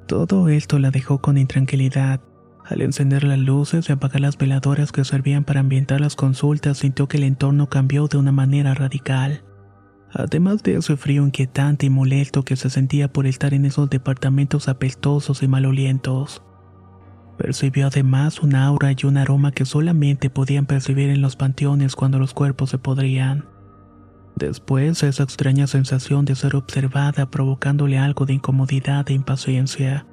Todo 0.08 0.48
esto 0.48 0.80
la 0.80 0.90
dejó 0.90 1.22
con 1.22 1.38
intranquilidad, 1.38 2.20
al 2.64 2.80
encender 2.80 3.24
las 3.24 3.38
luces 3.38 3.88
y 3.88 3.92
apagar 3.92 4.20
las 4.20 4.38
veladoras 4.38 4.92
que 4.92 5.04
servían 5.04 5.44
para 5.44 5.60
ambientar 5.60 6.00
las 6.00 6.16
consultas, 6.16 6.78
sintió 6.78 7.08
que 7.08 7.16
el 7.16 7.24
entorno 7.24 7.68
cambió 7.68 8.06
de 8.08 8.18
una 8.18 8.32
manera 8.32 8.74
radical. 8.74 9.42
Además 10.12 10.62
de 10.62 10.76
ese 10.76 10.96
frío 10.96 11.24
inquietante 11.24 11.86
y 11.86 11.90
molesto 11.90 12.44
que 12.44 12.56
se 12.56 12.70
sentía 12.70 13.12
por 13.12 13.26
estar 13.26 13.54
en 13.54 13.64
esos 13.64 13.90
departamentos 13.90 14.68
apestosos 14.68 15.42
y 15.42 15.48
malolientos. 15.48 16.42
Percibió 17.38 17.88
además 17.88 18.40
un 18.40 18.54
aura 18.54 18.92
y 18.92 19.06
un 19.06 19.16
aroma 19.16 19.52
que 19.52 19.64
solamente 19.64 20.30
podían 20.30 20.66
percibir 20.66 21.08
en 21.08 21.22
los 21.22 21.36
panteones 21.36 21.96
cuando 21.96 22.18
los 22.18 22.34
cuerpos 22.34 22.70
se 22.70 22.78
podrían. 22.78 23.46
Después 24.36 25.02
esa 25.02 25.22
extraña 25.22 25.66
sensación 25.66 26.24
de 26.24 26.34
ser 26.34 26.56
observada 26.56 27.30
provocándole 27.30 27.98
algo 27.98 28.26
de 28.26 28.34
incomodidad 28.34 29.08
e 29.10 29.14
impaciencia 29.14 30.06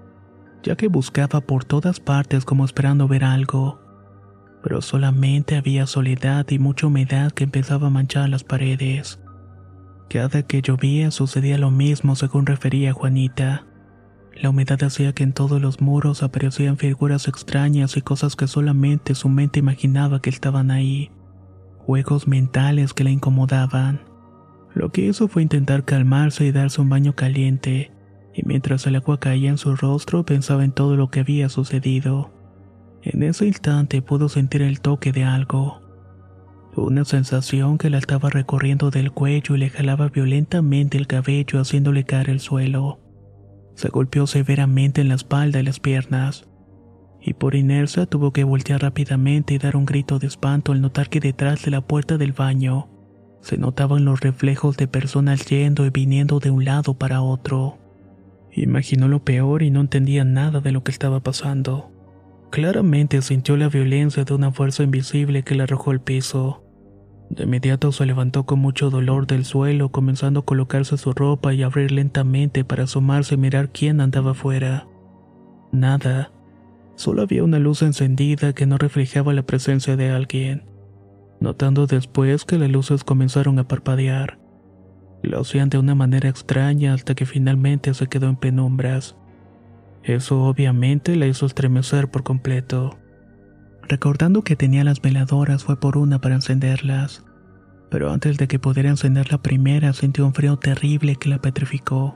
ya 0.63 0.75
que 0.75 0.87
buscaba 0.87 1.41
por 1.41 1.63
todas 1.65 1.99
partes 1.99 2.45
como 2.45 2.65
esperando 2.65 3.07
ver 3.07 3.23
algo. 3.23 3.79
Pero 4.61 4.81
solamente 4.81 5.55
había 5.55 5.87
soledad 5.87 6.45
y 6.49 6.59
mucha 6.59 6.87
humedad 6.87 7.31
que 7.31 7.45
empezaba 7.45 7.87
a 7.87 7.91
manchar 7.91 8.29
las 8.29 8.43
paredes. 8.43 9.19
Cada 10.09 10.43
que 10.43 10.61
llovía 10.61 11.11
sucedía 11.11 11.57
lo 11.57 11.71
mismo 11.71 12.15
según 12.15 12.45
refería 12.45 12.93
Juanita. 12.93 13.65
La 14.35 14.49
humedad 14.49 14.81
hacía 14.83 15.13
que 15.13 15.23
en 15.23 15.33
todos 15.33 15.61
los 15.61 15.81
muros 15.81 16.23
aparecían 16.23 16.77
figuras 16.77 17.27
extrañas 17.27 17.97
y 17.97 18.01
cosas 18.01 18.35
que 18.35 18.47
solamente 18.47 19.15
su 19.15 19.27
mente 19.29 19.59
imaginaba 19.59 20.21
que 20.21 20.29
estaban 20.29 20.71
ahí. 20.71 21.11
Juegos 21.79 22.27
mentales 22.27 22.93
que 22.93 23.03
la 23.03 23.09
incomodaban. 23.09 24.01
Lo 24.73 24.91
que 24.91 25.01
hizo 25.01 25.27
fue 25.27 25.41
intentar 25.41 25.83
calmarse 25.83 26.45
y 26.45 26.51
darse 26.51 26.79
un 26.79 26.89
baño 26.89 27.15
caliente, 27.15 27.91
y 28.33 28.43
mientras 28.45 28.85
el 28.87 28.95
agua 28.95 29.19
caía 29.19 29.49
en 29.49 29.57
su 29.57 29.75
rostro 29.75 30.23
pensaba 30.23 30.63
en 30.63 30.71
todo 30.71 30.95
lo 30.95 31.09
que 31.09 31.21
había 31.21 31.49
sucedido. 31.49 32.31
En 33.01 33.23
ese 33.23 33.47
instante 33.47 34.01
pudo 34.01 34.29
sentir 34.29 34.61
el 34.61 34.79
toque 34.79 35.11
de 35.11 35.23
algo. 35.23 35.81
Una 36.75 37.03
sensación 37.03 37.77
que 37.77 37.89
la 37.89 37.97
estaba 37.97 38.29
recorriendo 38.29 38.91
del 38.91 39.11
cuello 39.11 39.55
y 39.55 39.59
le 39.59 39.69
jalaba 39.69 40.07
violentamente 40.07 40.97
el 40.97 41.07
cabello 41.07 41.59
haciéndole 41.59 42.05
caer 42.05 42.29
al 42.29 42.39
suelo. 42.39 42.99
Se 43.79 43.87
golpeó 43.87 44.27
severamente 44.27 44.99
en 44.99 45.07
la 45.07 45.15
espalda 45.15 45.61
y 45.61 45.63
las 45.63 45.79
piernas, 45.79 46.49
y 47.21 47.33
por 47.35 47.55
inercia 47.55 48.05
tuvo 48.07 48.33
que 48.33 48.43
voltear 48.43 48.81
rápidamente 48.81 49.53
y 49.53 49.57
dar 49.57 49.77
un 49.77 49.85
grito 49.85 50.19
de 50.19 50.27
espanto 50.27 50.73
al 50.73 50.81
notar 50.81 51.07
que 51.07 51.21
detrás 51.21 51.63
de 51.63 51.71
la 51.71 51.79
puerta 51.79 52.17
del 52.17 52.33
baño 52.33 52.89
se 53.39 53.57
notaban 53.57 54.03
los 54.03 54.19
reflejos 54.19 54.75
de 54.75 54.89
personas 54.89 55.45
yendo 55.45 55.85
y 55.85 55.91
viniendo 55.91 56.41
de 56.41 56.51
un 56.51 56.65
lado 56.65 56.95
para 56.95 57.21
otro. 57.21 57.77
Imaginó 58.51 59.07
lo 59.07 59.23
peor 59.23 59.63
y 59.63 59.71
no 59.71 59.79
entendía 59.79 60.25
nada 60.25 60.59
de 60.59 60.73
lo 60.73 60.83
que 60.83 60.91
estaba 60.91 61.21
pasando. 61.21 61.89
Claramente 62.49 63.21
sintió 63.21 63.55
la 63.55 63.69
violencia 63.69 64.25
de 64.25 64.33
una 64.33 64.51
fuerza 64.51 64.83
invisible 64.83 65.43
que 65.43 65.55
le 65.55 65.63
arrojó 65.63 65.91
al 65.91 66.01
piso. 66.01 66.65
De 67.29 67.43
inmediato 67.43 67.91
se 67.91 68.05
levantó 68.05 68.45
con 68.45 68.59
mucho 68.59 68.89
dolor 68.89 69.27
del 69.27 69.45
suelo, 69.45 69.89
comenzando 69.89 70.39
a 70.39 70.45
colocarse 70.45 70.97
su 70.97 71.13
ropa 71.13 71.53
y 71.53 71.61
abrir 71.61 71.91
lentamente 71.91 72.63
para 72.65 72.83
asomarse 72.83 73.35
y 73.35 73.37
mirar 73.37 73.69
quién 73.69 74.01
andaba 74.01 74.31
afuera. 74.31 74.87
Nada. 75.71 76.31
Solo 76.95 77.21
había 77.21 77.43
una 77.43 77.59
luz 77.59 77.81
encendida 77.83 78.53
que 78.53 78.65
no 78.65 78.77
reflejaba 78.77 79.33
la 79.33 79.43
presencia 79.43 79.95
de 79.95 80.09
alguien, 80.09 80.63
notando 81.39 81.85
después 81.85 82.45
que 82.45 82.57
las 82.57 82.69
luces 82.69 83.03
comenzaron 83.03 83.59
a 83.59 83.67
parpadear. 83.67 84.39
Lo 85.21 85.39
hacían 85.39 85.69
de 85.69 85.77
una 85.77 85.95
manera 85.95 86.29
extraña 86.29 86.93
hasta 86.93 87.13
que 87.13 87.25
finalmente 87.25 87.93
se 87.93 88.07
quedó 88.07 88.27
en 88.27 88.37
penumbras. 88.37 89.15
Eso 90.03 90.43
obviamente 90.43 91.15
la 91.15 91.27
hizo 91.27 91.45
estremecer 91.45 92.09
por 92.09 92.23
completo. 92.23 92.97
Recordando 93.89 94.43
que 94.43 94.55
tenía 94.55 94.83
las 94.83 95.01
veladoras 95.01 95.63
fue 95.63 95.79
por 95.79 95.97
una 95.97 96.21
para 96.21 96.35
encenderlas. 96.35 97.25
Pero 97.89 98.11
antes 98.11 98.37
de 98.37 98.47
que 98.47 98.59
pudiera 98.59 98.89
encender 98.89 99.31
la 99.31 99.39
primera 99.41 99.93
sintió 99.93 100.27
un 100.27 100.35
frío 100.35 100.57
terrible 100.57 101.15
que 101.15 101.27
la 101.27 101.41
petrificó. 101.41 102.15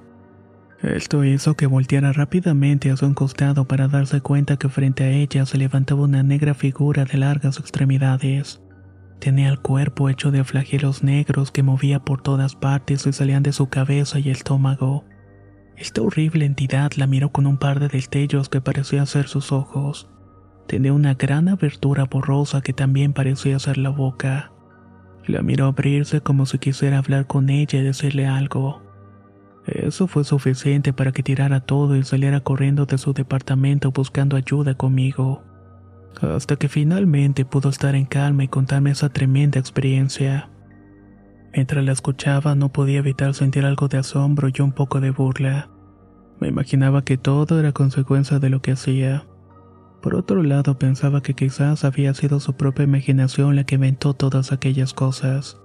Esto 0.83 1.23
hizo 1.23 1.55
que 1.55 1.65
volteara 1.65 2.13
rápidamente 2.13 2.91
a 2.91 2.97
su 2.97 3.11
costado 3.15 3.65
para 3.67 3.87
darse 3.87 4.21
cuenta 4.21 4.57
que 4.57 4.69
frente 4.69 5.03
a 5.03 5.09
ella 5.09 5.47
se 5.47 5.57
levantaba 5.57 6.03
una 6.03 6.21
negra 6.21 6.53
figura 6.53 7.05
de 7.05 7.17
largas 7.17 7.57
extremidades. 7.57 8.61
Tenía 9.19 9.49
el 9.49 9.59
cuerpo 9.59 10.09
hecho 10.09 10.29
de 10.29 10.43
flagelos 10.43 11.01
negros 11.01 11.49
que 11.49 11.63
movía 11.63 11.99
por 11.99 12.21
todas 12.21 12.55
partes 12.55 13.07
y 13.07 13.13
salían 13.13 13.41
de 13.41 13.53
su 13.53 13.69
cabeza 13.69 14.19
y 14.19 14.29
estómago. 14.29 15.05
Esta 15.75 16.03
horrible 16.03 16.45
entidad 16.45 16.91
la 16.97 17.07
miró 17.07 17.31
con 17.31 17.47
un 17.47 17.57
par 17.57 17.79
de 17.79 17.87
destellos 17.87 18.49
que 18.49 18.61
parecían 18.61 19.07
ser 19.07 19.27
sus 19.27 19.51
ojos. 19.51 20.12
Tenía 20.67 20.93
una 20.93 21.13
gran 21.13 21.49
abertura 21.49 22.05
borrosa 22.05 22.61
que 22.61 22.73
también 22.73 23.13
parecía 23.13 23.59
ser 23.59 23.77
la 23.77 23.89
boca. 23.89 24.51
La 25.25 25.41
miró 25.41 25.67
abrirse 25.67 26.21
como 26.21 26.45
si 26.45 26.57
quisiera 26.57 26.97
hablar 26.97 27.27
con 27.27 27.49
ella 27.49 27.79
y 27.79 27.83
decirle 27.83 28.27
algo. 28.27 28.81
Eso 29.65 30.07
fue 30.07 30.23
suficiente 30.23 30.91
para 30.91 31.11
que 31.11 31.23
tirara 31.23 31.61
todo 31.61 31.95
y 31.95 32.03
saliera 32.03 32.41
corriendo 32.41 32.85
de 32.85 32.97
su 32.97 33.13
departamento 33.13 33.91
buscando 33.91 34.35
ayuda 34.35 34.75
conmigo. 34.75 35.43
hasta 36.21 36.57
que 36.57 36.69
finalmente 36.69 37.43
pudo 37.43 37.69
estar 37.69 37.95
en 37.95 38.05
calma 38.05 38.43
y 38.43 38.47
contarme 38.47 38.91
esa 38.91 39.09
tremenda 39.09 39.59
experiencia. 39.59 40.49
Mientras 41.53 41.83
la 41.83 41.91
escuchaba 41.91 42.53
no 42.53 42.71
podía 42.71 42.99
evitar 42.99 43.33
sentir 43.33 43.65
algo 43.65 43.87
de 43.87 43.97
asombro 43.97 44.47
y 44.53 44.61
un 44.61 44.73
poco 44.73 45.01
de 45.01 45.09
burla. 45.09 45.69
Me 46.39 46.49
imaginaba 46.49 47.03
que 47.03 47.17
todo 47.17 47.59
era 47.59 47.71
consecuencia 47.71 48.37
de 48.37 48.49
lo 48.49 48.61
que 48.61 48.73
hacía. 48.73 49.25
Por 50.03 50.15
otro 50.15 50.43
lado 50.43 50.77
pensaba 50.77 51.23
que 51.23 51.33
quizás 51.33 51.85
había 51.85 52.13
sido 52.13 52.41
su 52.41 52.57
propia 52.57 52.83
imaginación 52.83 53.55
la 53.55 53.63
que 53.63 53.75
inventó 53.75 54.13
todas 54.13 54.51
aquellas 54.51 54.93
cosas. 54.93 55.61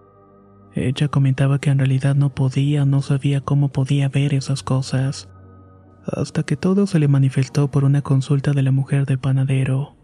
Ella 0.74 1.08
comentaba 1.08 1.58
que 1.58 1.70
en 1.70 1.78
realidad 1.78 2.14
no 2.14 2.32
podía, 2.32 2.84
no 2.84 3.02
sabía 3.02 3.40
cómo 3.40 3.70
podía 3.70 4.08
ver 4.08 4.34
esas 4.34 4.62
cosas. 4.62 5.28
Hasta 6.06 6.44
que 6.44 6.56
todo 6.56 6.86
se 6.86 7.00
le 7.00 7.08
manifestó 7.08 7.68
por 7.72 7.82
una 7.82 8.02
consulta 8.02 8.52
de 8.52 8.62
la 8.62 8.70
mujer 8.70 9.06
del 9.06 9.18
panadero. 9.18 9.96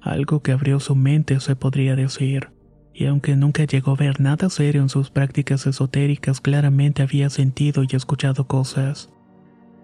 Algo 0.00 0.42
que 0.42 0.50
abrió 0.50 0.80
su 0.80 0.96
mente 0.96 1.38
se 1.38 1.54
podría 1.54 1.94
decir. 1.94 2.50
Y 2.92 3.06
aunque 3.06 3.36
nunca 3.36 3.62
llegó 3.62 3.92
a 3.92 3.96
ver 3.96 4.20
nada 4.20 4.50
serio 4.50 4.82
en 4.82 4.88
sus 4.88 5.10
prácticas 5.10 5.68
esotéricas, 5.68 6.40
claramente 6.40 7.02
había 7.02 7.30
sentido 7.30 7.84
y 7.88 7.94
escuchado 7.94 8.48
cosas. 8.48 9.10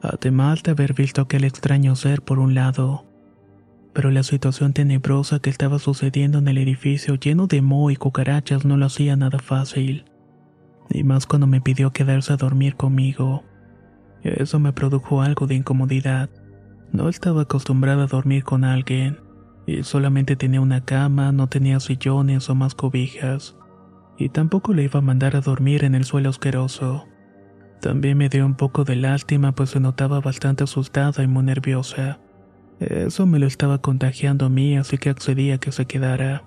Además 0.03 0.65
de 0.65 0.73
haber 0.73 0.93
visto 0.93 1.23
aquel 1.23 1.45
extraño 1.45 1.95
ser 1.95 2.23
por 2.23 2.41
un 2.41 2.57
lado. 2.57 3.06
Pero 3.97 4.11
la 4.11 4.23
situación 4.23 4.75
tenebrosa 4.75 5.39
que 5.39 5.49
estaba 5.49 5.79
sucediendo 5.79 6.37
en 6.37 6.49
el 6.49 6.59
edificio 6.59 7.15
lleno 7.15 7.47
de 7.47 7.63
moho 7.63 7.91
y 7.91 7.97
cucarachas 7.97 8.67
no 8.67 8.77
lo 8.77 8.85
hacía 8.85 9.17
nada 9.17 9.39
fácil. 9.39 10.05
Y 10.91 11.03
más 11.03 11.25
cuando 11.25 11.47
me 11.47 11.63
pidió 11.63 11.95
quedarse 11.95 12.35
a 12.35 12.37
dormir 12.37 12.77
conmigo. 12.77 13.43
Eso 14.23 14.59
me 14.59 14.75
produjo 14.75 15.23
algo 15.23 15.47
de 15.47 15.55
incomodidad. 15.55 16.29
No 16.93 17.09
estaba 17.09 17.43
acostumbrada 17.43 18.05
a 18.05 18.07
dormir 18.07 18.45
con 18.45 18.65
alguien 18.65 19.19
y 19.67 19.83
solamente 19.83 20.37
tenía 20.37 20.61
una 20.61 20.85
cama, 20.85 21.33
no 21.33 21.49
tenía 21.49 21.81
sillones 21.81 22.51
o 22.51 22.55
más 22.55 22.75
cobijas, 22.75 23.57
y 24.19 24.29
tampoco 24.29 24.75
le 24.75 24.83
iba 24.83 24.99
a 24.99 25.03
mandar 25.03 25.37
a 25.37 25.41
dormir 25.41 25.85
en 25.85 25.95
el 25.95 26.05
suelo 26.05 26.29
asqueroso. 26.29 27.07
También 27.81 28.19
me 28.19 28.29
dio 28.29 28.45
un 28.45 28.57
poco 28.57 28.85
de 28.85 28.97
lástima 28.97 29.53
pues 29.53 29.71
se 29.71 29.81
notaba 29.81 30.21
bastante 30.21 30.65
asustada 30.65 31.23
y 31.23 31.27
muy 31.29 31.45
nerviosa. 31.45 32.21
Eso 32.81 33.27
me 33.27 33.39
lo 33.39 33.47
estaba 33.47 33.79
contagiando 33.79 34.47
a 34.47 34.49
mí, 34.49 34.77
así 34.77 34.99
que 34.99 35.11
accedí 35.11 35.51
a 35.51 35.59
que 35.59 35.73
se 35.73 35.87
quedara. 35.87 36.45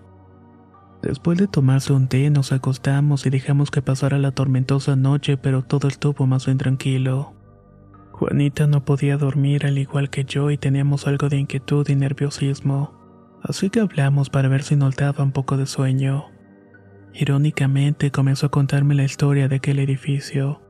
Después 1.01 1.37
de 1.37 1.47
tomarse 1.47 1.93
un 1.93 2.07
té, 2.07 2.29
nos 2.29 2.51
acostamos 2.51 3.25
y 3.25 3.29
dejamos 3.29 3.71
que 3.71 3.81
pasara 3.81 4.17
la 4.17 4.31
tormentosa 4.31 4.95
noche, 4.95 5.37
pero 5.37 5.63
todo 5.63 5.87
estuvo 5.87 6.27
más 6.27 6.45
bien 6.45 6.57
tranquilo. 6.57 7.33
Juanita 8.11 8.67
no 8.67 8.83
podía 8.83 9.17
dormir 9.17 9.65
al 9.65 9.77
igual 9.77 10.09
que 10.09 10.25
yo 10.25 10.51
y 10.51 10.57
teníamos 10.57 11.07
algo 11.07 11.29
de 11.29 11.37
inquietud 11.37 11.87
y 11.87 11.95
nerviosismo 11.95 12.99
así 13.43 13.69
que 13.69 13.79
hablamos 13.79 14.29
para 14.29 14.49
ver 14.49 14.63
si 14.63 14.75
nos 14.75 14.95
daba 14.95 15.23
un 15.23 15.31
poco 15.31 15.57
de 15.57 15.65
sueño. 15.65 16.25
Irónicamente 17.13 18.11
comenzó 18.11 18.47
a 18.47 18.51
contarme 18.51 18.95
la 18.95 19.03
historia 19.03 19.47
de 19.47 19.57
aquel 19.57 19.79
edificio. 19.79 20.61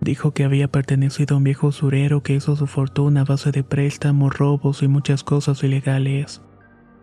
Dijo 0.00 0.32
que 0.32 0.44
había 0.44 0.68
pertenecido 0.68 1.34
a 1.34 1.38
un 1.38 1.44
viejo 1.44 1.68
usurero 1.68 2.22
que 2.22 2.34
hizo 2.34 2.54
su 2.56 2.66
fortuna 2.66 3.22
a 3.22 3.24
base 3.24 3.50
de 3.50 3.64
préstamos, 3.64 4.36
robos 4.36 4.82
y 4.82 4.88
muchas 4.88 5.24
cosas 5.24 5.62
ilegales, 5.64 6.42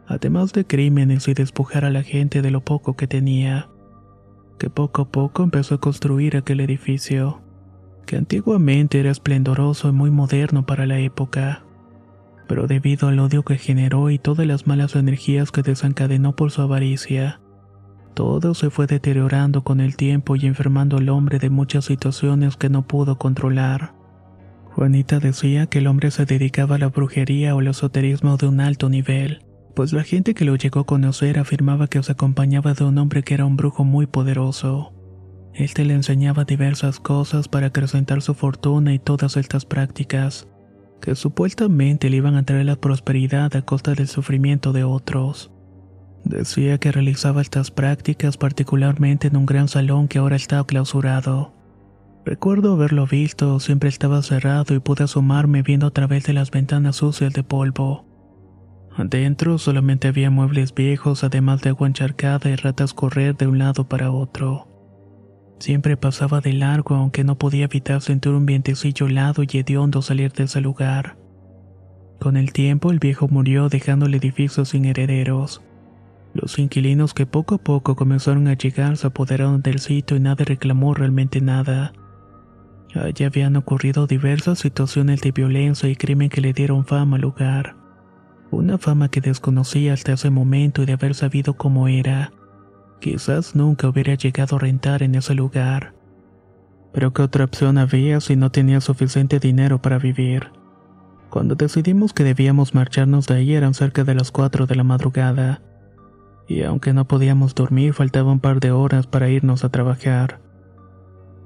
además 0.07 0.53
de 0.53 0.65
crímenes 0.65 1.27
y 1.27 1.33
despojar 1.33 1.85
a 1.85 1.89
la 1.89 2.03
gente 2.03 2.41
de 2.41 2.51
lo 2.51 2.61
poco 2.61 2.95
que 2.95 3.07
tenía. 3.07 3.69
Que 4.59 4.69
poco 4.69 5.01
a 5.01 5.11
poco 5.11 5.43
empezó 5.43 5.75
a 5.75 5.81
construir 5.81 6.37
aquel 6.37 6.59
edificio, 6.59 7.41
que 8.05 8.15
antiguamente 8.15 8.99
era 8.99 9.11
esplendoroso 9.11 9.89
y 9.89 9.91
muy 9.91 10.11
moderno 10.11 10.65
para 10.65 10.85
la 10.85 10.99
época 10.99 11.63
pero 12.47 12.67
debido 12.67 13.07
al 13.07 13.19
odio 13.19 13.43
que 13.43 13.57
generó 13.57 14.09
y 14.09 14.19
todas 14.19 14.45
las 14.45 14.67
malas 14.67 14.95
energías 14.95 15.51
que 15.51 15.61
desencadenó 15.61 16.35
por 16.35 16.51
su 16.51 16.61
avaricia, 16.61 17.39
todo 18.13 18.53
se 18.53 18.69
fue 18.69 18.87
deteriorando 18.87 19.63
con 19.63 19.79
el 19.79 19.95
tiempo 19.95 20.35
y 20.35 20.45
enfermando 20.45 20.97
al 20.97 21.09
hombre 21.09 21.39
de 21.39 21.49
muchas 21.49 21.85
situaciones 21.85 22.57
que 22.57 22.69
no 22.69 22.87
pudo 22.87 23.17
controlar. 23.17 23.93
Juanita 24.71 25.19
decía 25.19 25.67
que 25.67 25.79
el 25.79 25.87
hombre 25.87 26.09
se 26.11 26.25
dedicaba 26.25 26.75
a 26.75 26.79
la 26.79 26.87
brujería 26.87 27.55
o 27.55 27.61
el 27.61 27.67
esoterismo 27.67 28.37
de 28.37 28.47
un 28.47 28.59
alto 28.59 28.89
nivel, 28.89 29.45
pues 29.75 29.93
la 29.93 30.03
gente 30.03 30.33
que 30.33 30.45
lo 30.45 30.55
llegó 30.55 30.81
a 30.81 30.85
conocer 30.85 31.39
afirmaba 31.39 31.87
que 31.87 32.01
se 32.01 32.11
acompañaba 32.11 32.73
de 32.73 32.83
un 32.83 32.97
hombre 32.97 33.23
que 33.23 33.33
era 33.33 33.45
un 33.45 33.55
brujo 33.55 33.83
muy 33.83 34.07
poderoso. 34.07 34.93
Este 35.53 35.85
le 35.85 35.93
enseñaba 35.93 36.45
diversas 36.45 36.99
cosas 36.99 37.47
para 37.47 37.67
acrecentar 37.67 38.21
su 38.23 38.33
fortuna 38.33 38.93
y 38.93 38.99
todas 38.99 39.37
estas 39.37 39.65
prácticas 39.65 40.47
que 40.99 41.15
supuestamente 41.15 42.09
le 42.09 42.17
iban 42.17 42.35
a 42.35 42.43
traer 42.43 42.65
la 42.65 42.77
prosperidad 42.77 43.55
a 43.55 43.61
costa 43.61 43.93
del 43.93 44.07
sufrimiento 44.07 44.71
de 44.71 44.83
otros. 44.85 45.52
Decía 46.25 46.77
que 46.77 46.91
realizaba 46.91 47.41
estas 47.41 47.69
prácticas 47.69 48.37
particularmente 48.37 49.27
en 49.27 49.35
un 49.35 49.45
gran 49.45 49.67
salón 49.67 50.07
que 50.07 50.19
ahora 50.19 50.35
está 50.35 50.63
clausurado. 50.63 51.53
Recuerdo 52.25 52.73
haberlo 52.73 53.05
visto, 53.05 53.59
siempre 53.59 53.89
estaba 53.89 54.21
cerrado 54.21 54.73
y 54.73 54.79
pude 54.79 55.03
asomarme 55.03 55.61
viendo 55.61 55.87
a 55.87 55.91
través 55.91 56.23
de 56.23 56.33
las 56.33 56.51
ventanas 56.51 56.97
sucias 56.97 57.33
de 57.33 57.43
polvo. 57.43 58.05
Adentro 58.95 59.57
solamente 59.57 60.07
había 60.07 60.29
muebles 60.29 60.73
viejos, 60.73 61.23
además 61.23 61.61
de 61.61 61.69
agua 61.69 61.87
encharcada 61.87 62.49
y 62.49 62.55
ratas 62.55 62.93
correr 62.93 63.35
de 63.35 63.47
un 63.47 63.57
lado 63.57 63.89
para 63.89 64.11
otro. 64.11 64.67
Siempre 65.59 65.97
pasaba 65.97 66.39
de 66.41 66.53
largo, 66.53 66.95
aunque 66.95 67.23
no 67.23 67.37
podía 67.37 67.65
evitar 67.65 68.01
sentir 68.01 68.31
un 68.31 68.45
vientecillo 68.45 69.07
helado 69.07 69.43
y 69.43 69.57
hediondo 69.57 70.01
salir 70.01 70.31
de 70.31 70.43
ese 70.43 70.61
lugar. 70.61 71.17
Con 72.19 72.37
el 72.37 72.53
tiempo, 72.53 72.91
el 72.91 72.99
viejo 72.99 73.27
murió 73.27 73.67
dejando 73.67 74.05
el 74.05 74.13
edificio 74.13 74.63
sin 74.63 74.85
herederos. 74.85 75.61
Los 76.33 76.57
inquilinos 76.59 77.13
que 77.13 77.25
poco 77.25 77.55
a 77.55 77.57
poco 77.57 77.95
comenzaron 77.95 78.47
a 78.47 78.53
llegar 78.53 78.97
se 78.97 79.07
apoderaron 79.07 79.61
del 79.61 79.79
sitio 79.79 80.17
y 80.17 80.19
nadie 80.19 80.45
reclamó 80.45 80.93
realmente 80.93 81.41
nada. 81.41 81.93
Allí 82.95 83.25
habían 83.25 83.55
ocurrido 83.55 84.07
diversas 84.07 84.59
situaciones 84.59 85.21
de 85.21 85.31
violencia 85.31 85.89
y 85.89 85.95
crimen 85.95 86.29
que 86.29 86.41
le 86.41 86.53
dieron 86.53 86.85
fama 86.85 87.15
al 87.15 87.21
lugar. 87.21 87.75
Una 88.51 88.77
fama 88.77 89.09
que 89.09 89.21
desconocía 89.21 89.93
hasta 89.93 90.13
ese 90.13 90.29
momento 90.29 90.83
y 90.83 90.85
de 90.85 90.93
haber 90.93 91.15
sabido 91.15 91.55
cómo 91.55 91.87
era 91.87 92.31
Quizás 93.03 93.53
nunca 93.53 93.89
hubiera 93.89 94.13
llegado 94.13 94.55
a 94.55 94.59
rentar 94.59 95.03
en 95.03 95.15
ese 95.15 95.35
lugar. 95.35 95.93
Pero 96.93 97.11
¿qué 97.11 97.23
otra 97.23 97.43
opción 97.43 97.77
había 97.77 98.21
si 98.21 98.37
no 98.37 98.49
tenía 98.49 98.79
suficiente 98.79 99.39
dinero 99.39 99.81
para 99.81 99.99
vivir? 99.99 100.53
Cuando 101.29 101.55
decidimos 101.55 102.13
que 102.13 102.23
debíamos 102.23 102.73
marcharnos 102.73 103.27
de 103.27 103.35
ahí 103.35 103.55
eran 103.55 103.73
cerca 103.73 104.05
de 104.05 104.15
las 104.15 104.31
4 104.31 104.67
de 104.67 104.75
la 104.75 104.85
madrugada. 104.85 105.61
Y 106.47 106.63
aunque 106.63 106.93
no 106.93 107.07
podíamos 107.07 107.55
dormir, 107.55 107.93
faltaba 107.93 108.31
un 108.31 108.39
par 108.39 108.59
de 108.59 108.71
horas 108.71 109.07
para 109.07 109.29
irnos 109.29 109.63
a 109.63 109.69
trabajar. 109.69 110.39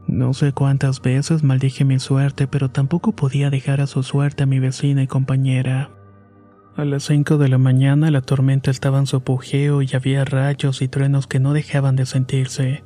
No 0.07 0.33
sé 0.33 0.53
cuántas 0.53 1.01
veces 1.01 1.43
maldije 1.43 1.83
mi 1.83 1.99
suerte, 1.99 2.47
pero 2.47 2.69
tampoco 2.69 3.11
podía 3.11 3.49
dejar 3.49 3.81
a 3.81 3.87
su 3.87 4.03
suerte 4.03 4.43
a 4.43 4.45
mi 4.45 4.59
vecina 4.59 5.03
y 5.03 5.07
compañera. 5.07 5.91
A 6.77 6.85
las 6.85 7.03
5 7.03 7.37
de 7.37 7.49
la 7.49 7.57
mañana 7.57 8.11
la 8.11 8.21
tormenta 8.21 8.71
estaba 8.71 8.99
en 8.99 9.07
su 9.07 9.17
apogeo 9.17 9.81
y 9.81 9.89
había 9.93 10.23
rayos 10.23 10.81
y 10.81 10.87
truenos 10.87 11.27
que 11.27 11.39
no 11.39 11.53
dejaban 11.53 11.95
de 11.95 12.05
sentirse. 12.05 12.83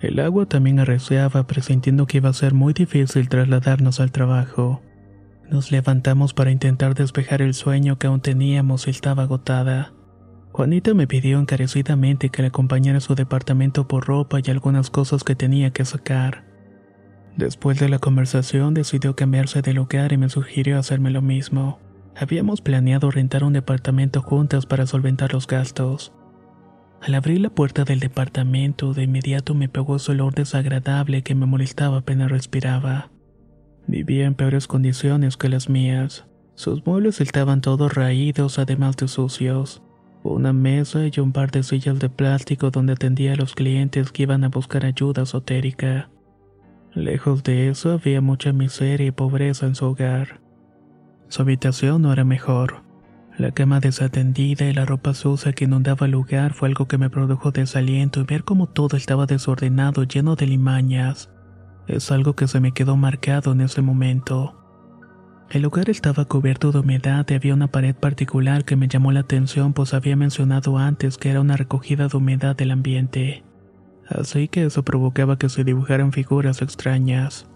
El 0.00 0.18
agua 0.18 0.46
también 0.46 0.80
arreciaba 0.80 1.46
presintiendo 1.46 2.06
que 2.06 2.18
iba 2.18 2.30
a 2.30 2.32
ser 2.32 2.54
muy 2.54 2.72
difícil 2.72 3.28
trasladarnos 3.28 4.00
al 4.00 4.12
trabajo. 4.12 4.80
Nos 5.50 5.70
levantamos 5.70 6.34
para 6.34 6.50
intentar 6.50 6.94
despejar 6.94 7.42
el 7.42 7.54
sueño 7.54 7.98
que 7.98 8.06
aún 8.06 8.20
teníamos 8.20 8.86
y 8.86 8.90
estaba 8.90 9.24
agotada. 9.24 9.92
Juanita 10.52 10.94
me 10.94 11.06
pidió 11.06 11.38
encarecidamente 11.38 12.30
que 12.30 12.42
le 12.42 12.48
acompañara 12.48 12.98
a 12.98 13.02
su 13.02 13.14
departamento 13.14 13.86
por 13.86 14.06
ropa 14.06 14.40
y 14.42 14.50
algunas 14.50 14.90
cosas 14.90 15.22
que 15.24 15.34
tenía 15.34 15.70
que 15.70 15.84
sacar. 15.84 16.44
Después 17.36 17.78
de 17.78 17.88
la 17.88 18.00
conversación 18.00 18.74
decidió 18.74 19.14
cambiarse 19.14 19.62
de 19.62 19.72
lugar 19.72 20.12
y 20.12 20.16
me 20.16 20.28
sugirió 20.28 20.78
hacerme 20.78 21.10
lo 21.10 21.22
mismo. 21.22 21.78
Habíamos 22.16 22.60
planeado 22.60 23.12
rentar 23.12 23.44
un 23.44 23.52
departamento 23.52 24.22
juntas 24.22 24.66
para 24.66 24.86
solventar 24.86 25.32
los 25.32 25.46
gastos. 25.46 26.12
Al 27.00 27.14
abrir 27.14 27.40
la 27.40 27.50
puerta 27.50 27.84
del 27.84 28.00
departamento, 28.00 28.92
de 28.92 29.04
inmediato 29.04 29.54
me 29.54 29.68
pegó 29.68 29.96
ese 29.96 30.10
olor 30.10 30.34
desagradable 30.34 31.22
que 31.22 31.36
me 31.36 31.46
molestaba 31.46 31.98
apenas 31.98 32.30
respiraba. 32.30 33.12
Vivía 33.86 34.26
en 34.26 34.34
peores 34.34 34.66
condiciones 34.66 35.36
que 35.36 35.48
las 35.48 35.68
mías. 35.68 36.26
Sus 36.56 36.84
muebles 36.84 37.20
estaban 37.20 37.60
todos 37.60 37.94
raídos, 37.94 38.58
además 38.58 38.96
de 38.96 39.06
sucios. 39.06 39.80
Una 40.22 40.52
mesa 40.52 41.00
y 41.06 41.20
un 41.20 41.32
par 41.32 41.50
de 41.50 41.62
sillas 41.62 41.98
de 41.98 42.08
plástico 42.08 42.70
donde 42.70 42.94
atendía 42.94 43.34
a 43.34 43.36
los 43.36 43.54
clientes 43.54 44.10
que 44.12 44.24
iban 44.24 44.44
a 44.44 44.48
buscar 44.48 44.84
ayuda 44.84 45.22
esotérica. 45.22 46.10
Lejos 46.92 47.42
de 47.44 47.68
eso 47.68 47.92
había 47.92 48.20
mucha 48.20 48.52
miseria 48.52 49.06
y 49.06 49.10
pobreza 49.12 49.66
en 49.66 49.74
su 49.74 49.86
hogar. 49.86 50.40
Su 51.28 51.42
habitación 51.42 52.02
no 52.02 52.12
era 52.12 52.24
mejor. 52.24 52.82
La 53.38 53.52
cama 53.52 53.78
desatendida 53.78 54.68
y 54.68 54.74
la 54.74 54.84
ropa 54.84 55.14
sucia 55.14 55.52
que 55.52 55.66
inundaba 55.66 56.06
el 56.06 56.12
lugar 56.12 56.54
fue 56.54 56.68
algo 56.68 56.88
que 56.88 56.98
me 56.98 57.08
produjo 57.08 57.52
desaliento 57.52 58.20
y 58.20 58.24
ver 58.24 58.42
cómo 58.42 58.66
todo 58.66 58.96
estaba 58.96 59.26
desordenado, 59.26 60.02
lleno 60.02 60.34
de 60.34 60.46
limañas. 60.46 61.30
Es 61.86 62.10
algo 62.10 62.34
que 62.34 62.48
se 62.48 62.58
me 62.58 62.72
quedó 62.72 62.96
marcado 62.96 63.52
en 63.52 63.60
ese 63.60 63.80
momento. 63.80 64.57
El 65.50 65.62
lugar 65.62 65.88
estaba 65.88 66.26
cubierto 66.26 66.72
de 66.72 66.80
humedad 66.80 67.24
y 67.30 67.34
había 67.34 67.54
una 67.54 67.68
pared 67.68 67.94
particular 67.94 68.66
que 68.66 68.76
me 68.76 68.86
llamó 68.86 69.12
la 69.12 69.20
atención 69.20 69.72
pues 69.72 69.94
había 69.94 70.14
mencionado 70.14 70.76
antes 70.76 71.16
que 71.16 71.30
era 71.30 71.40
una 71.40 71.56
recogida 71.56 72.06
de 72.06 72.16
humedad 72.18 72.54
del 72.54 72.70
ambiente. 72.70 73.44
Así 74.06 74.48
que 74.48 74.64
eso 74.64 74.82
provocaba 74.82 75.38
que 75.38 75.48
se 75.48 75.64
dibujaran 75.64 76.12
figuras 76.12 76.60
extrañas. 76.60 77.48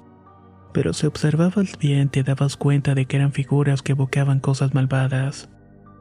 Pero 0.72 0.94
si 0.94 1.06
observabas 1.06 1.78
bien 1.78 2.08
te 2.08 2.22
dabas 2.22 2.56
cuenta 2.56 2.94
de 2.94 3.04
que 3.04 3.16
eran 3.16 3.32
figuras 3.32 3.82
que 3.82 3.92
evocaban 3.92 4.40
cosas 4.40 4.72
malvadas. 4.72 5.50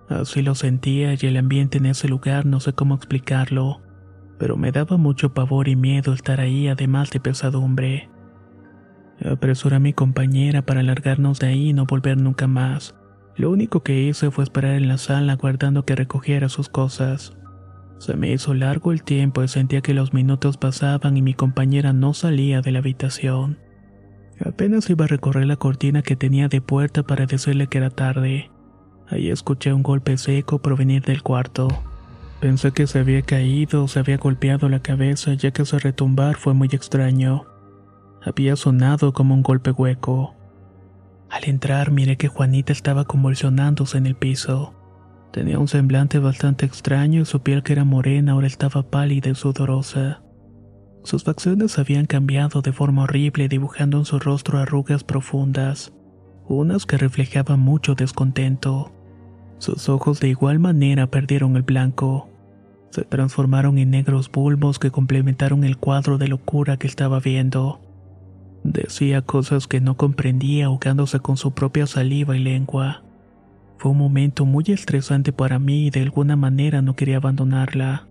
Así 0.07 0.41
lo 0.41 0.55
sentía 0.55 1.13
y 1.13 1.25
el 1.25 1.35
ambiente 1.35 1.77
en 1.79 1.87
ese 1.87 2.07
lugar 2.07 2.45
no 2.45 2.61
sé 2.61 2.71
cómo 2.71 2.95
explicarlo, 2.95 3.81
pero 4.39 4.55
me 4.55 4.71
daba 4.71 4.95
mucho 4.95 5.33
pavor 5.33 5.67
y 5.67 5.75
miedo 5.75 6.13
estar 6.13 6.39
ahí 6.39 6.69
además 6.69 7.09
de 7.11 7.19
pesadumbre. 7.19 8.10
Apresuré 9.23 9.75
a 9.75 9.79
mi 9.79 9.93
compañera 9.93 10.63
para 10.63 10.81
largarnos 10.81 11.39
de 11.39 11.47
ahí 11.47 11.69
y 11.69 11.73
no 11.73 11.85
volver 11.85 12.17
nunca 12.17 12.47
más. 12.47 12.95
Lo 13.35 13.51
único 13.51 13.83
que 13.83 14.01
hice 14.01 14.31
fue 14.31 14.43
esperar 14.43 14.73
en 14.73 14.87
la 14.87 14.97
sala 14.97 15.33
aguardando 15.33 15.85
que 15.85 15.95
recogiera 15.95 16.49
sus 16.49 16.69
cosas. 16.69 17.33
Se 17.99 18.15
me 18.15 18.31
hizo 18.31 18.55
largo 18.55 18.91
el 18.91 19.03
tiempo 19.03 19.43
y 19.43 19.47
sentía 19.47 19.81
que 19.81 19.93
los 19.93 20.11
minutos 20.11 20.57
pasaban 20.57 21.17
y 21.17 21.21
mi 21.21 21.35
compañera 21.35 21.93
no 21.93 22.13
salía 22.15 22.61
de 22.61 22.71
la 22.71 22.79
habitación. 22.79 23.59
Apenas 24.43 24.89
iba 24.89 25.05
a 25.05 25.07
recorrer 25.07 25.45
la 25.45 25.55
cortina 25.55 26.01
que 26.01 26.15
tenía 26.15 26.47
de 26.47 26.61
puerta 26.61 27.03
para 27.03 27.27
decirle 27.27 27.67
que 27.67 27.77
era 27.77 27.91
tarde. 27.91 28.49
Ahí 29.07 29.29
escuché 29.29 29.71
un 29.71 29.83
golpe 29.83 30.17
seco 30.17 30.63
provenir 30.63 31.03
del 31.03 31.21
cuarto. 31.21 31.67
Pensé 32.39 32.71
que 32.71 32.87
se 32.87 32.97
había 32.97 33.21
caído 33.21 33.83
o 33.83 33.87
se 33.87 33.99
había 33.99 34.17
golpeado 34.17 34.67
la 34.67 34.79
cabeza 34.79 35.35
ya 35.35 35.51
que 35.51 35.61
ese 35.61 35.77
retumbar 35.77 36.37
fue 36.37 36.55
muy 36.55 36.69
extraño 36.71 37.45
había 38.23 38.55
sonado 38.55 39.13
como 39.13 39.33
un 39.33 39.43
golpe 39.43 39.71
hueco. 39.71 40.35
Al 41.29 41.45
entrar 41.45 41.91
miré 41.91 42.17
que 42.17 42.27
Juanita 42.27 42.73
estaba 42.73 43.05
convulsionándose 43.05 43.97
en 43.97 44.05
el 44.05 44.15
piso. 44.15 44.73
Tenía 45.31 45.59
un 45.59 45.67
semblante 45.67 46.19
bastante 46.19 46.65
extraño 46.65 47.21
y 47.21 47.25
su 47.25 47.41
piel 47.41 47.63
que 47.63 47.73
era 47.73 47.85
morena 47.85 48.33
ahora 48.33 48.47
estaba 48.47 48.83
pálida 48.83 49.29
y 49.29 49.35
sudorosa. 49.35 50.21
Sus 51.03 51.23
facciones 51.23 51.79
habían 51.79 52.05
cambiado 52.05 52.61
de 52.61 52.73
forma 52.73 53.03
horrible 53.03 53.47
dibujando 53.47 53.97
en 53.97 54.05
su 54.05 54.19
rostro 54.19 54.59
arrugas 54.59 55.03
profundas, 55.03 55.93
unas 56.47 56.85
que 56.85 56.97
reflejaban 56.97 57.59
mucho 57.59 57.95
descontento. 57.95 58.91
Sus 59.57 59.89
ojos 59.89 60.19
de 60.19 60.27
igual 60.27 60.59
manera 60.59 61.07
perdieron 61.07 61.55
el 61.55 61.63
blanco. 61.63 62.29
Se 62.91 63.03
transformaron 63.03 63.77
en 63.77 63.91
negros 63.91 64.29
bulbos 64.29 64.79
que 64.79 64.91
complementaron 64.91 65.63
el 65.63 65.77
cuadro 65.77 66.17
de 66.17 66.27
locura 66.27 66.77
que 66.77 66.87
estaba 66.87 67.19
viendo. 67.19 67.79
Decía 68.63 69.21
cosas 69.21 69.67
que 69.67 69.81
no 69.81 69.97
comprendía 69.97 70.65
ahogándose 70.65 71.19
con 71.19 71.37
su 71.37 71.53
propia 71.53 71.87
saliva 71.87 72.37
y 72.37 72.39
lengua. 72.39 73.03
Fue 73.77 73.91
un 73.91 73.97
momento 73.97 74.45
muy 74.45 74.65
estresante 74.67 75.33
para 75.33 75.57
mí 75.57 75.87
y 75.87 75.89
de 75.89 76.01
alguna 76.01 76.35
manera 76.35 76.81
no 76.81 76.95
quería 76.95 77.17
abandonarla. 77.17 78.07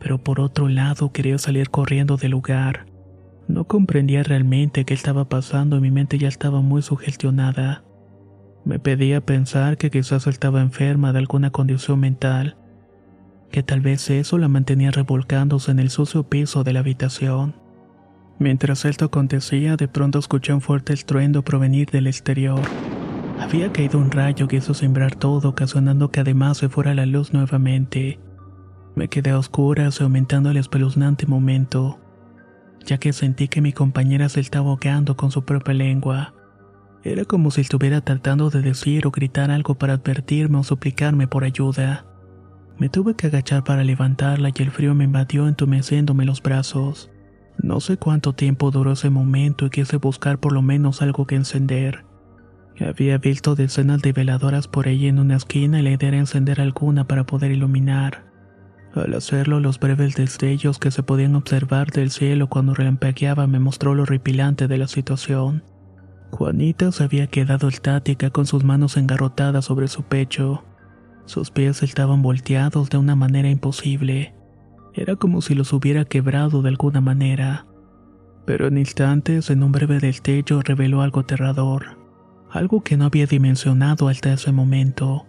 Pero 0.00 0.22
por 0.22 0.40
otro 0.40 0.68
lado 0.68 1.12
quería 1.12 1.38
salir 1.38 1.70
corriendo 1.70 2.16
del 2.16 2.32
lugar. 2.32 2.86
No 3.46 3.64
comprendía 3.64 4.22
realmente 4.22 4.84
qué 4.84 4.94
estaba 4.94 5.28
pasando 5.28 5.76
y 5.76 5.80
mi 5.80 5.90
mente 5.90 6.18
ya 6.18 6.28
estaba 6.28 6.60
muy 6.60 6.82
sugestionada. 6.82 7.84
Me 8.64 8.78
pedía 8.78 9.20
pensar 9.20 9.76
que 9.76 9.90
quizás 9.90 10.26
estaba 10.26 10.62
enferma 10.62 11.12
de 11.12 11.18
alguna 11.20 11.50
condición 11.50 12.00
mental, 12.00 12.56
que 13.50 13.62
tal 13.62 13.80
vez 13.80 14.10
eso 14.10 14.38
la 14.38 14.48
mantenía 14.48 14.90
revolcándose 14.90 15.70
en 15.70 15.78
el 15.78 15.90
sucio 15.90 16.28
piso 16.28 16.64
de 16.64 16.72
la 16.72 16.80
habitación. 16.80 17.63
Mientras 18.38 18.84
esto 18.84 19.04
acontecía, 19.06 19.76
de 19.76 19.86
pronto 19.86 20.18
escuché 20.18 20.52
un 20.52 20.60
fuerte 20.60 20.92
estruendo 20.92 21.42
provenir 21.42 21.90
del 21.90 22.08
exterior. 22.08 22.60
Había 23.40 23.72
caído 23.72 23.98
un 23.98 24.10
rayo 24.10 24.48
que 24.48 24.56
hizo 24.56 24.74
sembrar 24.74 25.14
todo, 25.14 25.50
ocasionando 25.50 26.10
que 26.10 26.20
además 26.20 26.58
se 26.58 26.68
fuera 26.68 26.94
la 26.94 27.06
luz 27.06 27.32
nuevamente. 27.32 28.18
Me 28.96 29.08
quedé 29.08 29.30
a 29.30 29.38
oscuras, 29.38 30.00
aumentando 30.00 30.50
el 30.50 30.56
espeluznante 30.56 31.26
momento, 31.26 32.00
ya 32.84 32.98
que 32.98 33.12
sentí 33.12 33.48
que 33.48 33.60
mi 33.60 33.72
compañera 33.72 34.28
se 34.28 34.40
estaba 34.40 34.70
ahogando 34.70 35.16
con 35.16 35.30
su 35.30 35.44
propia 35.44 35.74
lengua. 35.74 36.34
Era 37.04 37.24
como 37.24 37.50
si 37.50 37.60
estuviera 37.60 38.00
tratando 38.00 38.50
de 38.50 38.62
decir 38.62 39.06
o 39.06 39.10
gritar 39.10 39.50
algo 39.50 39.74
para 39.76 39.94
advertirme 39.94 40.58
o 40.58 40.64
suplicarme 40.64 41.28
por 41.28 41.44
ayuda. 41.44 42.06
Me 42.78 42.88
tuve 42.88 43.14
que 43.14 43.28
agachar 43.28 43.62
para 43.62 43.84
levantarla 43.84 44.50
y 44.54 44.62
el 44.62 44.70
frío 44.70 44.94
me 44.94 45.04
invadió 45.04 45.46
entumeciéndome 45.46 46.24
los 46.24 46.42
brazos. 46.42 47.10
No 47.62 47.80
sé 47.80 47.96
cuánto 47.96 48.32
tiempo 48.32 48.70
duró 48.70 48.92
ese 48.92 49.10
momento 49.10 49.66
y 49.66 49.70
quise 49.70 49.96
buscar 49.96 50.38
por 50.38 50.52
lo 50.52 50.62
menos 50.62 51.02
algo 51.02 51.26
que 51.26 51.36
encender. 51.36 52.04
Había 52.80 53.18
visto 53.18 53.54
decenas 53.54 54.02
de 54.02 54.12
veladoras 54.12 54.66
por 54.66 54.88
ahí 54.88 55.06
en 55.06 55.18
una 55.18 55.36
esquina 55.36 55.78
y 55.78 55.82
la 55.82 55.90
idea 55.90 56.08
era 56.08 56.18
encender 56.18 56.60
alguna 56.60 57.06
para 57.06 57.24
poder 57.24 57.52
iluminar. 57.52 58.24
Al 58.94 59.14
hacerlo, 59.14 59.60
los 59.60 59.78
breves 59.78 60.14
destellos 60.14 60.78
que 60.78 60.90
se 60.90 61.02
podían 61.02 61.34
observar 61.36 61.90
del 61.90 62.10
cielo 62.10 62.48
cuando 62.48 62.74
relampagueaba 62.74 63.46
me 63.46 63.58
mostró 63.58 63.94
lo 63.94 64.02
horripilante 64.02 64.68
de 64.68 64.78
la 64.78 64.88
situación. 64.88 65.64
Juanita 66.30 66.90
se 66.90 67.04
había 67.04 67.28
quedado 67.28 67.68
estática 67.68 68.30
con 68.30 68.46
sus 68.46 68.64
manos 68.64 68.96
engarrotadas 68.96 69.64
sobre 69.64 69.88
su 69.88 70.02
pecho. 70.02 70.64
Sus 71.26 71.50
pies 71.50 71.82
estaban 71.82 72.22
volteados 72.22 72.90
de 72.90 72.98
una 72.98 73.14
manera 73.14 73.48
imposible. 73.48 74.33
Era 74.94 75.16
como 75.16 75.42
si 75.42 75.54
los 75.54 75.72
hubiera 75.72 76.04
quebrado 76.04 76.62
de 76.62 76.68
alguna 76.68 77.00
manera. 77.00 77.66
Pero 78.46 78.68
en 78.68 78.78
instantes, 78.78 79.50
en 79.50 79.62
un 79.62 79.72
breve 79.72 79.98
destello, 79.98 80.62
reveló 80.62 81.02
algo 81.02 81.20
aterrador. 81.20 81.98
Algo 82.50 82.82
que 82.82 82.96
no 82.96 83.06
había 83.06 83.26
dimensionado 83.26 84.08
hasta 84.08 84.32
ese 84.32 84.52
momento. 84.52 85.26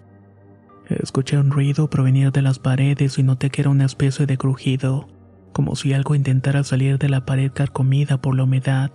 Escuché 0.87 1.39
un 1.39 1.49
ruido 1.49 1.89
provenir 1.89 2.31
de 2.31 2.43
las 2.43 2.59
paredes 2.59 3.17
y 3.17 3.23
noté 3.23 3.49
que 3.49 3.61
era 3.61 3.71
una 3.71 3.85
especie 3.85 4.27
de 4.27 4.37
crujido, 4.37 5.07
como 5.51 5.75
si 5.75 5.93
algo 5.93 6.13
intentara 6.13 6.63
salir 6.63 6.99
de 6.99 7.09
la 7.09 7.25
pared 7.25 7.51
carcomida 7.51 8.21
por 8.21 8.35
la 8.35 8.43
humedad, 8.43 8.91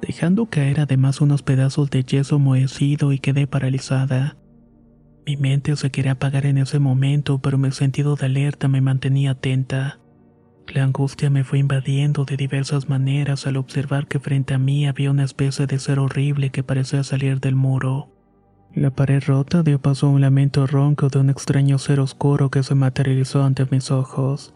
dejando 0.00 0.46
caer 0.46 0.78
además 0.78 1.20
unos 1.20 1.42
pedazos 1.42 1.90
de 1.90 2.04
yeso 2.04 2.38
mohecido 2.38 3.10
y 3.10 3.18
quedé 3.18 3.48
paralizada. 3.48 4.36
Mi 5.26 5.36
mente 5.36 5.74
se 5.74 5.90
quería 5.90 6.12
apagar 6.12 6.46
en 6.46 6.58
ese 6.58 6.78
momento, 6.78 7.40
pero 7.40 7.58
mi 7.58 7.72
sentido 7.72 8.14
de 8.14 8.26
alerta 8.26 8.68
me 8.68 8.82
mantenía 8.82 9.32
atenta. 9.32 9.98
La 10.72 10.82
angustia 10.82 11.30
me 11.30 11.44
fue 11.44 11.58
invadiendo 11.58 12.24
de 12.24 12.36
diversas 12.36 12.88
maneras 12.88 13.46
al 13.46 13.56
observar 13.56 14.06
que 14.06 14.18
frente 14.18 14.54
a 14.54 14.58
mí 14.58 14.86
había 14.86 15.10
una 15.10 15.24
especie 15.24 15.66
de 15.66 15.78
ser 15.78 15.98
horrible 15.98 16.50
que 16.50 16.62
parecía 16.62 17.04
salir 17.04 17.40
del 17.40 17.54
muro. 17.54 18.08
La 18.74 18.90
pared 18.90 19.22
rota 19.24 19.62
dio 19.62 19.80
paso 19.80 20.08
a 20.08 20.10
un 20.10 20.20
lamento 20.20 20.66
ronco 20.66 21.08
de 21.08 21.20
un 21.20 21.30
extraño 21.30 21.78
ser 21.78 22.00
oscuro 22.00 22.50
que 22.50 22.64
se 22.64 22.74
materializó 22.74 23.44
ante 23.44 23.66
mis 23.70 23.92
ojos. 23.92 24.52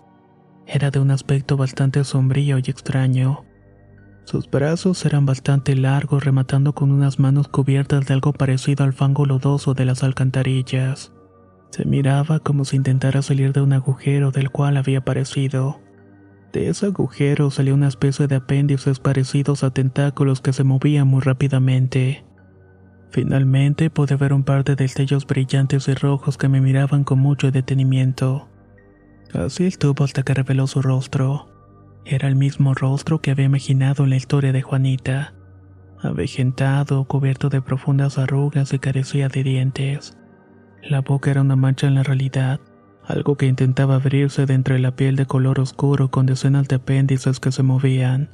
Era 0.66 0.90
de 0.90 0.98
un 0.98 1.12
aspecto 1.12 1.56
bastante 1.56 2.02
sombrío 2.02 2.58
y 2.58 2.62
extraño. 2.62 3.44
Sus 4.24 4.50
brazos 4.50 5.06
eran 5.06 5.24
bastante 5.24 5.76
largos, 5.76 6.24
rematando 6.24 6.74
con 6.74 6.90
unas 6.90 7.18
manos 7.18 7.48
cubiertas 7.48 8.06
de 8.06 8.14
algo 8.14 8.32
parecido 8.32 8.84
al 8.84 8.92
fango 8.92 9.24
lodoso 9.24 9.72
de 9.74 9.84
las 9.84 10.02
alcantarillas. 10.02 11.12
Se 11.70 11.84
miraba 11.84 12.40
como 12.40 12.64
si 12.64 12.76
intentara 12.76 13.22
salir 13.22 13.52
de 13.52 13.60
un 13.60 13.72
agujero 13.72 14.32
del 14.32 14.50
cual 14.50 14.76
había 14.76 14.98
aparecido. 14.98 15.80
De 16.52 16.68
ese 16.68 16.86
agujero 16.86 17.50
salió 17.50 17.74
una 17.74 17.88
especie 17.88 18.26
de 18.26 18.36
apéndices 18.36 19.00
parecidos 19.00 19.64
a 19.64 19.70
tentáculos 19.70 20.40
que 20.40 20.52
se 20.52 20.64
movían 20.64 21.06
muy 21.06 21.20
rápidamente. 21.20 22.24
Finalmente 23.10 23.90
pude 23.90 24.16
ver 24.16 24.32
un 24.32 24.44
par 24.44 24.64
de 24.64 24.76
destellos 24.76 25.26
brillantes 25.26 25.88
y 25.88 25.94
rojos 25.94 26.38
que 26.38 26.48
me 26.48 26.60
miraban 26.60 27.04
con 27.04 27.18
mucho 27.18 27.50
detenimiento. 27.50 28.48
Así 29.34 29.66
estuvo 29.66 30.04
hasta 30.04 30.22
que 30.22 30.34
reveló 30.34 30.66
su 30.66 30.80
rostro. 30.80 31.48
Era 32.04 32.28
el 32.28 32.36
mismo 32.36 32.72
rostro 32.74 33.20
que 33.20 33.30
había 33.30 33.46
imaginado 33.46 34.04
en 34.04 34.10
la 34.10 34.16
historia 34.16 34.52
de 34.52 34.62
Juanita. 34.62 35.34
Avejentado, 36.00 37.04
cubierto 37.04 37.48
de 37.50 37.60
profundas 37.60 38.18
arrugas 38.18 38.72
y 38.72 38.78
carecía 38.78 39.28
de 39.28 39.42
dientes. 39.42 40.16
La 40.82 41.00
boca 41.00 41.30
era 41.30 41.42
una 41.42 41.56
mancha 41.56 41.86
en 41.88 41.96
la 41.96 42.04
realidad, 42.04 42.60
algo 43.08 43.36
que 43.36 43.46
intentaba 43.46 43.96
abrirse 43.96 44.44
de 44.44 44.52
entre 44.52 44.78
la 44.78 44.94
piel 44.94 45.16
de 45.16 45.24
color 45.24 45.60
oscuro 45.60 46.10
con 46.10 46.26
decenas 46.26 46.68
de 46.68 46.76
apéndices 46.76 47.40
que 47.40 47.50
se 47.50 47.62
movían. 47.62 48.30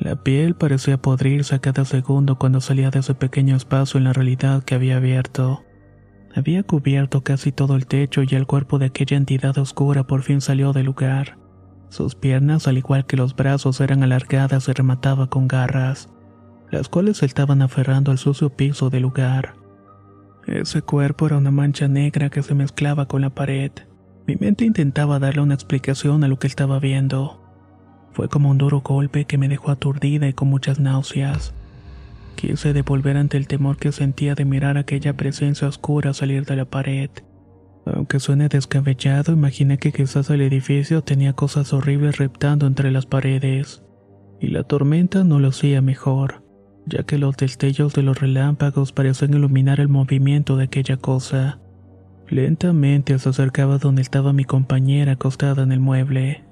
La 0.00 0.16
piel 0.16 0.54
parecía 0.56 1.00
podrirse 1.00 1.54
a 1.54 1.60
cada 1.60 1.84
segundo 1.84 2.36
cuando 2.36 2.60
salía 2.60 2.90
de 2.90 2.98
ese 2.98 3.14
pequeño 3.14 3.54
espacio 3.54 3.98
en 3.98 4.04
la 4.04 4.12
realidad 4.12 4.64
que 4.64 4.74
había 4.74 4.96
abierto. 4.96 5.62
Había 6.34 6.64
cubierto 6.64 7.22
casi 7.22 7.52
todo 7.52 7.76
el 7.76 7.86
techo 7.86 8.22
y 8.22 8.34
el 8.34 8.46
cuerpo 8.46 8.78
de 8.78 8.86
aquella 8.86 9.16
entidad 9.16 9.56
oscura 9.56 10.04
por 10.04 10.22
fin 10.22 10.40
salió 10.40 10.72
del 10.72 10.86
lugar. 10.86 11.38
Sus 11.88 12.16
piernas, 12.16 12.66
al 12.66 12.76
igual 12.76 13.06
que 13.06 13.16
los 13.16 13.34
brazos, 13.34 13.80
eran 13.80 14.02
alargadas 14.02 14.68
y 14.68 14.72
remataba 14.72 15.28
con 15.30 15.46
garras, 15.46 16.08
las 16.70 16.88
cuales 16.88 17.22
estaban 17.22 17.62
aferrando 17.62 18.10
al 18.10 18.18
sucio 18.18 18.50
piso 18.50 18.90
del 18.90 19.02
lugar. 19.02 19.54
Ese 20.46 20.82
cuerpo 20.82 21.26
era 21.26 21.38
una 21.38 21.50
mancha 21.50 21.88
negra 21.88 22.30
que 22.30 22.42
se 22.42 22.54
mezclaba 22.54 23.06
con 23.06 23.20
la 23.20 23.30
pared. 23.30 23.70
Mi 24.28 24.36
mente 24.36 24.66
intentaba 24.66 25.18
darle 25.18 25.40
una 25.40 25.54
explicación 25.54 26.22
a 26.22 26.28
lo 26.28 26.38
que 26.38 26.48
estaba 26.48 26.78
viendo. 26.78 27.40
Fue 28.12 28.28
como 28.28 28.50
un 28.50 28.58
duro 28.58 28.82
golpe 28.82 29.24
que 29.24 29.38
me 29.38 29.48
dejó 29.48 29.70
aturdida 29.70 30.28
y 30.28 30.34
con 30.34 30.48
muchas 30.48 30.78
náuseas. 30.78 31.54
Quise 32.36 32.74
devolver 32.74 33.16
ante 33.16 33.38
el 33.38 33.46
temor 33.46 33.78
que 33.78 33.90
sentía 33.90 34.34
de 34.34 34.44
mirar 34.44 34.76
aquella 34.76 35.16
presencia 35.16 35.66
oscura 35.66 36.12
salir 36.12 36.44
de 36.44 36.56
la 36.56 36.66
pared. 36.66 37.08
Aunque 37.86 38.20
suene 38.20 38.48
descabellado, 38.48 39.32
imaginé 39.32 39.78
que 39.78 39.92
quizás 39.92 40.28
el 40.28 40.42
edificio 40.42 41.02
tenía 41.02 41.32
cosas 41.32 41.72
horribles 41.72 42.18
reptando 42.18 42.66
entre 42.66 42.90
las 42.90 43.06
paredes. 43.06 43.82
Y 44.40 44.48
la 44.48 44.62
tormenta 44.62 45.24
no 45.24 45.38
lo 45.38 45.48
hacía 45.48 45.80
mejor, 45.80 46.44
ya 46.84 47.02
que 47.04 47.16
los 47.16 47.34
destellos 47.38 47.94
de 47.94 48.02
los 48.02 48.20
relámpagos 48.20 48.92
parecían 48.92 49.32
iluminar 49.32 49.80
el 49.80 49.88
movimiento 49.88 50.58
de 50.58 50.64
aquella 50.64 50.98
cosa. 50.98 51.60
Lentamente 52.30 53.18
se 53.18 53.28
acercaba 53.30 53.78
donde 53.78 54.02
estaba 54.02 54.34
mi 54.34 54.44
compañera 54.44 55.12
acostada 55.12 55.62
en 55.62 55.72
el 55.72 55.80
mueble. 55.80 56.44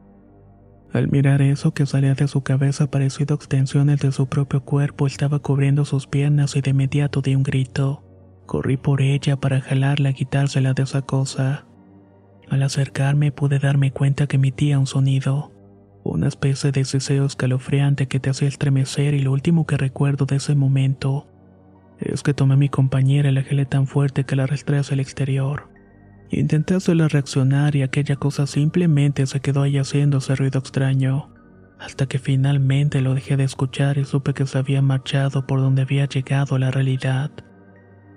Al 0.93 1.09
mirar 1.09 1.43
eso 1.43 1.75
que 1.75 1.85
salía 1.85 2.15
de 2.15 2.29
su 2.29 2.43
cabeza 2.43 2.91
parecido 2.91 3.35
extensiones 3.35 4.01
de 4.01 4.11
su 4.11 4.27
propio 4.27 4.65
cuerpo 4.65 5.07
estaba 5.07 5.41
cubriendo 5.41 5.85
sus 5.85 6.07
piernas 6.07 6.57
y 6.57 6.63
de 6.63 6.71
inmediato 6.71 7.21
di 7.21 7.35
un 7.35 7.43
grito. 7.43 8.03
Corrí 8.47 8.79
por 8.79 9.03
ella 9.03 9.37
para 9.37 9.61
jalarla 9.61 10.11
y 10.11 10.15
quitársela 10.15 10.73
de 10.73 10.85
esa 10.85 11.03
cosa. 11.03 11.67
Al 12.49 12.63
acercarme 12.63 13.31
pude 13.31 13.59
darme 13.59 13.91
cuenta 13.91 14.27
que 14.27 14.37
emitía 14.37 14.79
un 14.79 14.87
sonido, 14.87 15.53
una 16.05 16.29
especie 16.29 16.73
de 16.73 16.85
ceseo 16.87 17.27
escalofriante 17.27 18.07
que 18.07 18.21
te 18.21 18.31
hacía 18.31 18.49
estremecer 18.49 19.13
y 19.13 19.19
lo 19.19 19.33
último 19.33 19.67
que 19.67 19.77
recuerdo 19.77 20.25
de 20.25 20.37
ese 20.37 20.55
momento 20.55 21.27
es 21.99 22.23
que 22.23 22.35
tomé 22.35 22.55
a 22.55 22.59
mi 22.59 22.69
compañera 22.69 23.31
y 23.31 23.33
la 23.33 23.43
gelé 23.43 23.67
tan 23.67 23.87
fuerte 23.87 24.25
que 24.25 24.37
la 24.37 24.45
arrastré 24.45 24.79
hacia 24.79 24.95
el 24.95 25.01
exterior. 25.01 25.71
Intenté 26.31 26.75
hacerla 26.75 27.09
reaccionar 27.09 27.77
y 27.77 27.83
aquella 27.83 28.17
cosa 28.17 28.47
simplemente 28.47 29.27
se 29.27 29.41
quedó 29.41 29.63
ahí 29.63 29.79
haciendo 29.79 30.19
ese 30.19 30.35
ruido 30.35 30.59
extraño, 30.59 31.33
hasta 31.79 32.07
que 32.07 32.19
finalmente 32.19 33.01
lo 33.01 33.15
dejé 33.15 33.37
de 33.37 33.45
escuchar 33.45 33.99
y 33.99 34.05
supe 34.05 34.35
que 34.35 34.47
se 34.47 34.59
había 34.59 34.83
marchado 34.83 35.47
por 35.47 35.61
donde 35.61 35.83
había 35.83 36.07
llegado 36.07 36.59
la 36.59 36.71
realidad. 36.71 37.31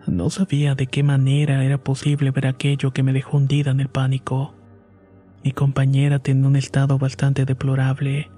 No 0.07 0.29
sabía 0.29 0.75
de 0.75 0.87
qué 0.87 1.03
manera 1.03 1.63
era 1.63 1.77
posible 1.83 2.31
ver 2.31 2.47
aquello 2.47 2.91
que 2.91 3.03
me 3.03 3.13
dejó 3.13 3.37
hundida 3.37 3.71
en 3.71 3.79
el 3.79 3.89
pánico. 3.89 4.55
Mi 5.43 5.51
compañera 5.51 6.19
tenía 6.19 6.47
un 6.47 6.55
estado 6.55 6.97
bastante 6.97 7.45
deplorable. 7.45 8.31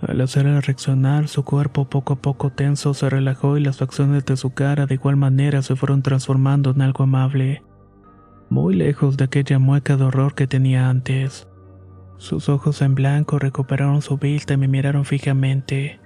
Al 0.00 0.20
hacerla 0.20 0.60
reaccionar, 0.60 1.28
su 1.28 1.44
cuerpo 1.44 1.88
poco 1.88 2.14
a 2.14 2.16
poco 2.16 2.50
tenso 2.50 2.94
se 2.94 3.08
relajó 3.08 3.56
y 3.56 3.62
las 3.62 3.78
facciones 3.78 4.24
de 4.26 4.36
su 4.36 4.50
cara 4.50 4.86
de 4.86 4.94
igual 4.94 5.16
manera 5.16 5.62
se 5.62 5.76
fueron 5.76 6.02
transformando 6.02 6.70
en 6.70 6.82
algo 6.82 7.04
amable 7.04 7.62
muy 8.54 8.74
lejos 8.74 9.16
de 9.16 9.24
aquella 9.24 9.58
mueca 9.58 9.96
de 9.96 10.04
horror 10.04 10.34
que 10.34 10.46
tenía 10.46 10.88
antes. 10.88 11.48
Sus 12.18 12.48
ojos 12.48 12.82
en 12.82 12.94
blanco 12.94 13.38
recuperaron 13.38 14.00
su 14.02 14.16
vista 14.16 14.54
y 14.54 14.56
me 14.56 14.68
miraron 14.68 15.04
fijamente. 15.04 16.00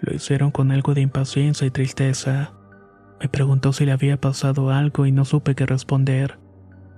Lo 0.00 0.14
hicieron 0.14 0.50
con 0.50 0.72
algo 0.72 0.94
de 0.94 1.02
impaciencia 1.02 1.66
y 1.66 1.70
tristeza. 1.70 2.54
Me 3.20 3.28
preguntó 3.28 3.72
si 3.72 3.86
le 3.86 3.92
había 3.92 4.20
pasado 4.20 4.70
algo 4.70 5.06
y 5.06 5.12
no 5.12 5.24
supe 5.24 5.54
qué 5.54 5.64
responder. 5.64 6.40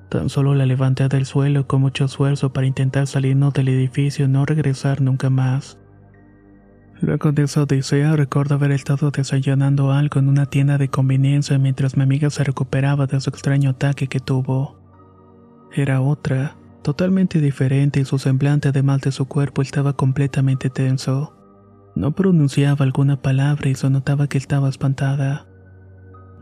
Tan 0.09 0.31
solo 0.31 0.55
la 0.55 0.65
levanté 0.65 1.09
del 1.09 1.27
suelo 1.27 1.67
con 1.67 1.83
mucho 1.83 2.07
esfuerzo 2.07 2.53
para 2.53 2.67
intentar 2.67 3.07
salirnos 3.07 3.53
del 3.53 3.69
edificio 3.69 4.25
y 4.25 4.29
no 4.29 4.47
regresar 4.47 5.03
nunca 5.03 5.29
más. 5.29 5.79
Luego 7.01 7.33
de 7.33 7.43
esa 7.43 7.63
odisea 7.63 8.17
recuerdo 8.17 8.55
haber 8.55 8.71
estado 8.71 9.11
desayunando 9.11 9.93
algo 9.93 10.21
en 10.21 10.29
una 10.29 10.47
tienda 10.47 10.79
de 10.79 10.89
conveniencia 10.89 11.59
mientras 11.59 11.97
mi 11.97 12.03
amiga 12.03 12.31
se 12.31 12.45
recuperaba 12.45 13.07
de 13.07 13.21
su 13.21 13.31
extraño 13.31 13.71
ataque 13.71 14.07
que 14.07 14.21
tuvo. 14.21 14.79
Era 15.73 16.01
otra, 16.01 16.57
totalmente 16.83 17.41
diferente 17.41 18.01
y 18.01 18.05
su 18.05 18.19
semblante 18.19 18.69
además 18.69 19.01
de 19.03 19.13
su 19.13 19.27
cuerpo 19.27 19.61
estaba 19.61 19.95
completamente 19.95 20.71
tenso. 20.71 21.35
No 21.97 22.13
pronunciaba 22.13 22.85
alguna 22.85 23.21
palabra 23.21 23.69
y 23.69 23.75
se 23.75 23.91
notaba 23.91 24.29
que 24.29 24.39
estaba 24.39 24.69
espantada. 24.69 25.47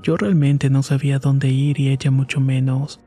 Yo 0.02 0.16
realmente 0.16 0.68
no 0.68 0.82
sabía 0.82 1.18
dónde 1.18 1.48
ir 1.48 1.80
y 1.80 1.88
ella 1.88 2.10
mucho 2.10 2.40
menos. 2.40 3.00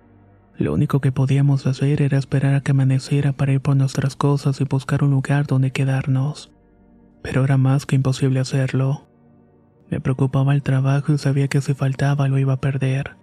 Lo 0.58 0.74
único 0.74 1.02
que 1.02 1.12
podíamos 1.12 1.68
hacer 1.68 2.02
era 2.02 2.18
esperar 2.18 2.56
a 2.56 2.62
que 2.62 2.72
amaneciera 2.72 3.34
para 3.34 3.54
ir 3.54 3.62
por 3.62 3.76
nuestras 3.76 4.16
cosas 4.16 4.62
y 4.62 4.64
buscar 4.64 5.04
un 5.04 5.12
lugar 5.12 5.46
donde 5.46 5.72
quedarnos. 5.72 6.55
Pero 7.26 7.44
era 7.44 7.58
más 7.58 7.88
que 7.88 7.96
imposible 7.96 8.40
hacerlo. 8.40 9.08
Me 9.90 10.00
preocupaba 10.00 10.54
el 10.54 10.62
trabajo 10.62 11.12
y 11.12 11.18
sabía 11.18 11.48
que 11.48 11.60
si 11.60 11.74
faltaba 11.74 12.28
lo 12.28 12.38
iba 12.38 12.54
a 12.54 12.62
perder. 12.62 13.16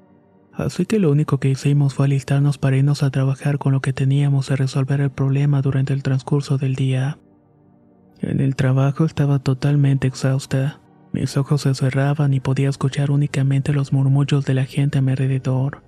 Así 0.52 0.86
que 0.86 0.98
lo 0.98 1.12
único 1.12 1.38
que 1.38 1.50
hicimos 1.50 1.94
fue 1.94 2.06
alistarnos 2.06 2.58
para 2.58 2.76
irnos 2.76 3.04
a 3.04 3.10
trabajar 3.10 3.58
con 3.58 3.72
lo 3.72 3.80
que 3.80 3.92
teníamos 3.92 4.50
y 4.50 4.56
resolver 4.56 5.00
el 5.00 5.10
problema 5.10 5.62
durante 5.62 5.92
el 5.92 6.02
transcurso 6.02 6.58
del 6.58 6.74
día. 6.74 7.18
En 8.20 8.40
el 8.40 8.56
trabajo 8.56 9.04
estaba 9.04 9.38
totalmente 9.38 10.08
exhausta. 10.08 10.80
Mis 11.12 11.36
ojos 11.36 11.62
se 11.62 11.74
cerraban 11.74 12.34
y 12.34 12.40
podía 12.40 12.70
escuchar 12.70 13.12
únicamente 13.12 13.72
los 13.72 13.92
murmullos 13.92 14.44
de 14.44 14.54
la 14.54 14.64
gente 14.64 14.98
a 14.98 15.02
mi 15.02 15.12
alrededor. 15.12 15.84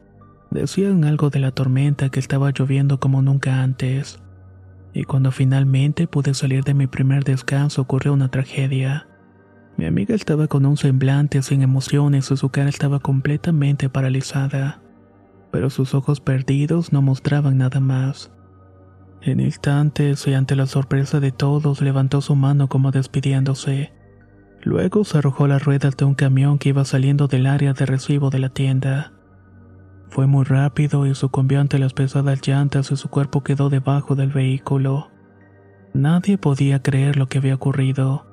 Decían 0.53 1.05
algo 1.05 1.31
de 1.31 1.41
la 1.41 1.51
tormenta 1.51 2.11
que 2.11 2.21
estaba 2.21 2.53
lloviendo 2.53 3.01
como 3.01 3.23
nunca 3.23 3.63
antes. 3.63 4.21
Y 4.95 5.05
cuando 5.05 5.33
finalmente 5.33 6.07
pude 6.07 6.35
salir 6.35 6.63
de 6.63 6.73
mi 6.73 6.87
primer 6.87 7.25
descanso 7.25 7.83
ocurrió 7.83 8.13
una 8.13 8.31
tragedia. 8.31 9.09
Mi 9.77 9.87
amiga 9.87 10.15
estaba 10.15 10.47
con 10.47 10.65
un 10.65 10.77
semblante 10.77 11.43
sin 11.43 11.63
emociones 11.63 12.31
y 12.31 12.37
su 12.37 12.49
cara 12.51 12.69
estaba 12.69 13.01
completamente 13.01 13.89
paralizada, 13.89 14.81
pero 15.51 15.69
sus 15.69 15.95
ojos 15.95 16.21
perdidos 16.21 16.93
no 16.93 17.03
mostraban 17.03 17.59
nada 17.59 17.81
más. 17.81 18.31
En 19.21 19.41
instantes 19.41 20.27
y 20.29 20.35
ante 20.35 20.55
la 20.55 20.67
sorpresa 20.67 21.19
de 21.19 21.33
todos 21.33 21.81
levantó 21.81 22.21
su 22.21 22.37
mano 22.37 22.69
como 22.69 22.93
despidiéndose. 22.93 23.93
Luego 24.63 25.03
se 25.05 25.19
arrojó 25.19 25.49
las 25.49 25.65
ruedas 25.65 25.97
de 25.97 26.05
un 26.05 26.15
camión 26.15 26.59
que 26.59 26.69
iba 26.69 26.85
saliendo 26.85 27.27
del 27.27 27.47
área 27.47 27.73
de 27.73 27.85
recibo 27.85 28.31
de 28.31 28.39
la 28.39 28.51
tienda. 28.51 29.14
Fue 30.15 30.29
muy 30.29 30.45
rápido 30.45 31.07
y 31.07 31.15
sucumbió 31.17 31.61
ante 31.61 31.81
las 31.81 31.93
pesadas 31.93 32.41
llantas 32.47 32.93
y 32.93 32.97
su 32.97 33.09
cuerpo 33.09 33.43
quedó 33.43 33.69
debajo 33.69 34.15
del 34.15 34.31
vehículo. 34.31 35.11
Nadie 35.93 36.39
podía 36.39 36.81
creer 36.81 37.17
lo 37.17 37.27
que 37.27 37.39
había 37.39 37.57
ocurrido. 37.57 38.25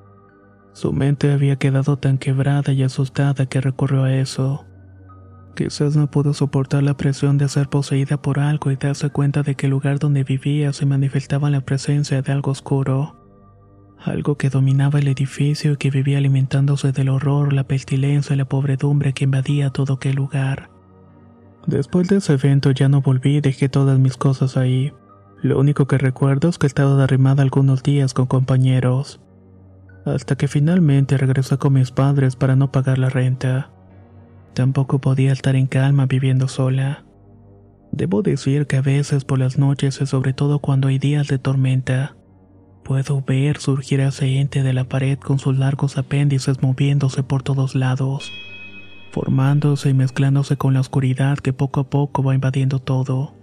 Su 0.74 0.92
mente 0.92 1.32
había 1.32 1.56
quedado 1.56 1.98
tan 1.98 2.18
quebrada 2.18 2.72
y 2.72 2.84
asustada 2.84 3.46
que 3.46 3.60
recurrió 3.60 4.04
a 4.04 4.14
eso. 4.14 4.64
Quizás 5.56 5.96
no 5.96 6.08
pudo 6.08 6.34
soportar 6.34 6.84
la 6.84 6.96
presión 6.96 7.36
de 7.36 7.48
ser 7.48 7.68
poseída 7.68 8.22
por 8.22 8.38
algo 8.38 8.70
y 8.70 8.76
darse 8.76 9.10
cuenta 9.10 9.42
de 9.42 9.56
que 9.56 9.66
el 9.66 9.72
lugar 9.72 9.98
donde 9.98 10.22
vivía 10.22 10.72
se 10.72 10.86
manifestaba 10.86 11.50
la 11.50 11.62
presencia 11.62 12.22
de 12.22 12.30
algo 12.30 12.52
oscuro. 12.52 13.16
Algo 13.98 14.38
que 14.38 14.50
dominaba 14.50 15.00
el 15.00 15.08
edificio 15.08 15.72
y 15.72 15.76
que 15.78 15.90
vivía 15.90 16.18
alimentándose 16.18 16.92
del 16.92 17.08
horror, 17.08 17.52
la 17.52 17.66
pestilencia 17.66 18.34
y 18.34 18.36
la 18.36 18.44
pobredumbre 18.44 19.14
que 19.14 19.24
invadía 19.24 19.70
todo 19.70 19.94
aquel 19.94 20.14
lugar. 20.14 20.71
Después 21.66 22.08
de 22.08 22.16
ese 22.16 22.34
evento 22.34 22.70
ya 22.70 22.88
no 22.88 23.00
volví 23.00 23.36
y 23.36 23.40
dejé 23.40 23.68
todas 23.68 23.98
mis 23.98 24.16
cosas 24.16 24.56
ahí. 24.56 24.92
Lo 25.42 25.58
único 25.58 25.86
que 25.86 25.98
recuerdo 25.98 26.48
es 26.48 26.58
que 26.58 26.66
estaba 26.66 26.96
derrimada 26.96 27.42
algunos 27.42 27.82
días 27.82 28.14
con 28.14 28.26
compañeros 28.26 29.20
hasta 30.04 30.36
que 30.36 30.48
finalmente 30.48 31.16
regresó 31.16 31.58
con 31.58 31.74
mis 31.74 31.90
padres 31.90 32.36
para 32.36 32.56
no 32.56 32.72
pagar 32.72 32.98
la 32.98 33.08
renta. 33.08 33.70
Tampoco 34.54 35.00
podía 35.00 35.32
estar 35.32 35.56
en 35.56 35.66
calma 35.66 36.06
viviendo 36.06 36.48
sola. 36.48 37.04
Debo 37.92 38.22
decir 38.22 38.66
que 38.66 38.76
a 38.76 38.82
veces 38.82 39.24
por 39.24 39.38
las 39.38 39.58
noches 39.58 40.00
y 40.00 40.06
sobre 40.06 40.32
todo 40.32 40.58
cuando 40.58 40.88
hay 40.88 40.98
días 40.98 41.28
de 41.28 41.38
tormenta, 41.38 42.16
puedo 42.84 43.22
ver 43.22 43.58
surgir 43.58 44.00
ese 44.00 44.40
ente 44.40 44.62
de 44.62 44.72
la 44.72 44.84
pared 44.84 45.18
con 45.18 45.38
sus 45.38 45.56
largos 45.56 45.98
apéndices 45.98 46.62
moviéndose 46.62 47.22
por 47.22 47.42
todos 47.42 47.74
lados, 47.74 48.32
formándose 49.12 49.90
y 49.90 49.94
mezclándose 49.94 50.56
con 50.56 50.74
la 50.74 50.80
oscuridad 50.80 51.38
que 51.38 51.52
poco 51.52 51.78
a 51.78 51.84
poco 51.88 52.24
va 52.24 52.34
invadiendo 52.34 52.80
todo. 52.80 53.34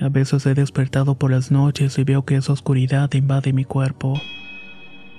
A 0.00 0.08
veces 0.08 0.44
he 0.46 0.54
despertado 0.54 1.14
por 1.14 1.30
las 1.30 1.52
noches 1.52 1.96
y 1.98 2.04
veo 2.04 2.24
que 2.24 2.34
esa 2.34 2.52
oscuridad 2.52 3.12
invade 3.12 3.52
mi 3.52 3.64
cuerpo 3.64 4.20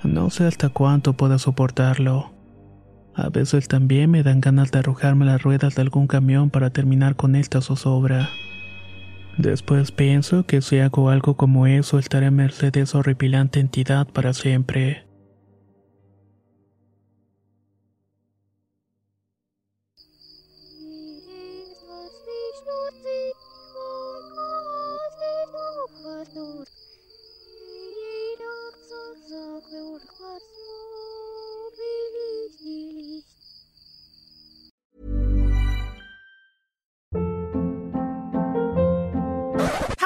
no 0.04 0.30
sé 0.30 0.46
hasta 0.46 0.68
cuánto 0.68 1.12
pueda 1.12 1.38
soportarlo. 1.38 2.32
A 3.14 3.28
veces 3.28 3.68
también 3.68 4.10
me 4.10 4.22
dan 4.22 4.40
ganas 4.40 4.72
de 4.72 4.80
arrojarme 4.80 5.24
las 5.24 5.42
ruedas 5.42 5.74
de 5.74 5.82
algún 5.82 6.06
camión 6.06 6.50
para 6.50 6.70
terminar 6.70 7.14
con 7.14 7.36
esta 7.36 7.60
zozobra. 7.60 8.28
Después 9.38 9.92
pienso 9.92 10.44
que 10.44 10.60
si 10.60 10.78
hago 10.78 11.08
algo 11.10 11.36
como 11.36 11.66
eso 11.66 11.98
estaré 11.98 12.26
a 12.26 12.30
merced 12.30 12.72
de 12.72 12.80
esa 12.80 12.98
horripilante 12.98 13.60
entidad 13.60 14.06
para 14.08 14.32
siempre. 14.32 15.04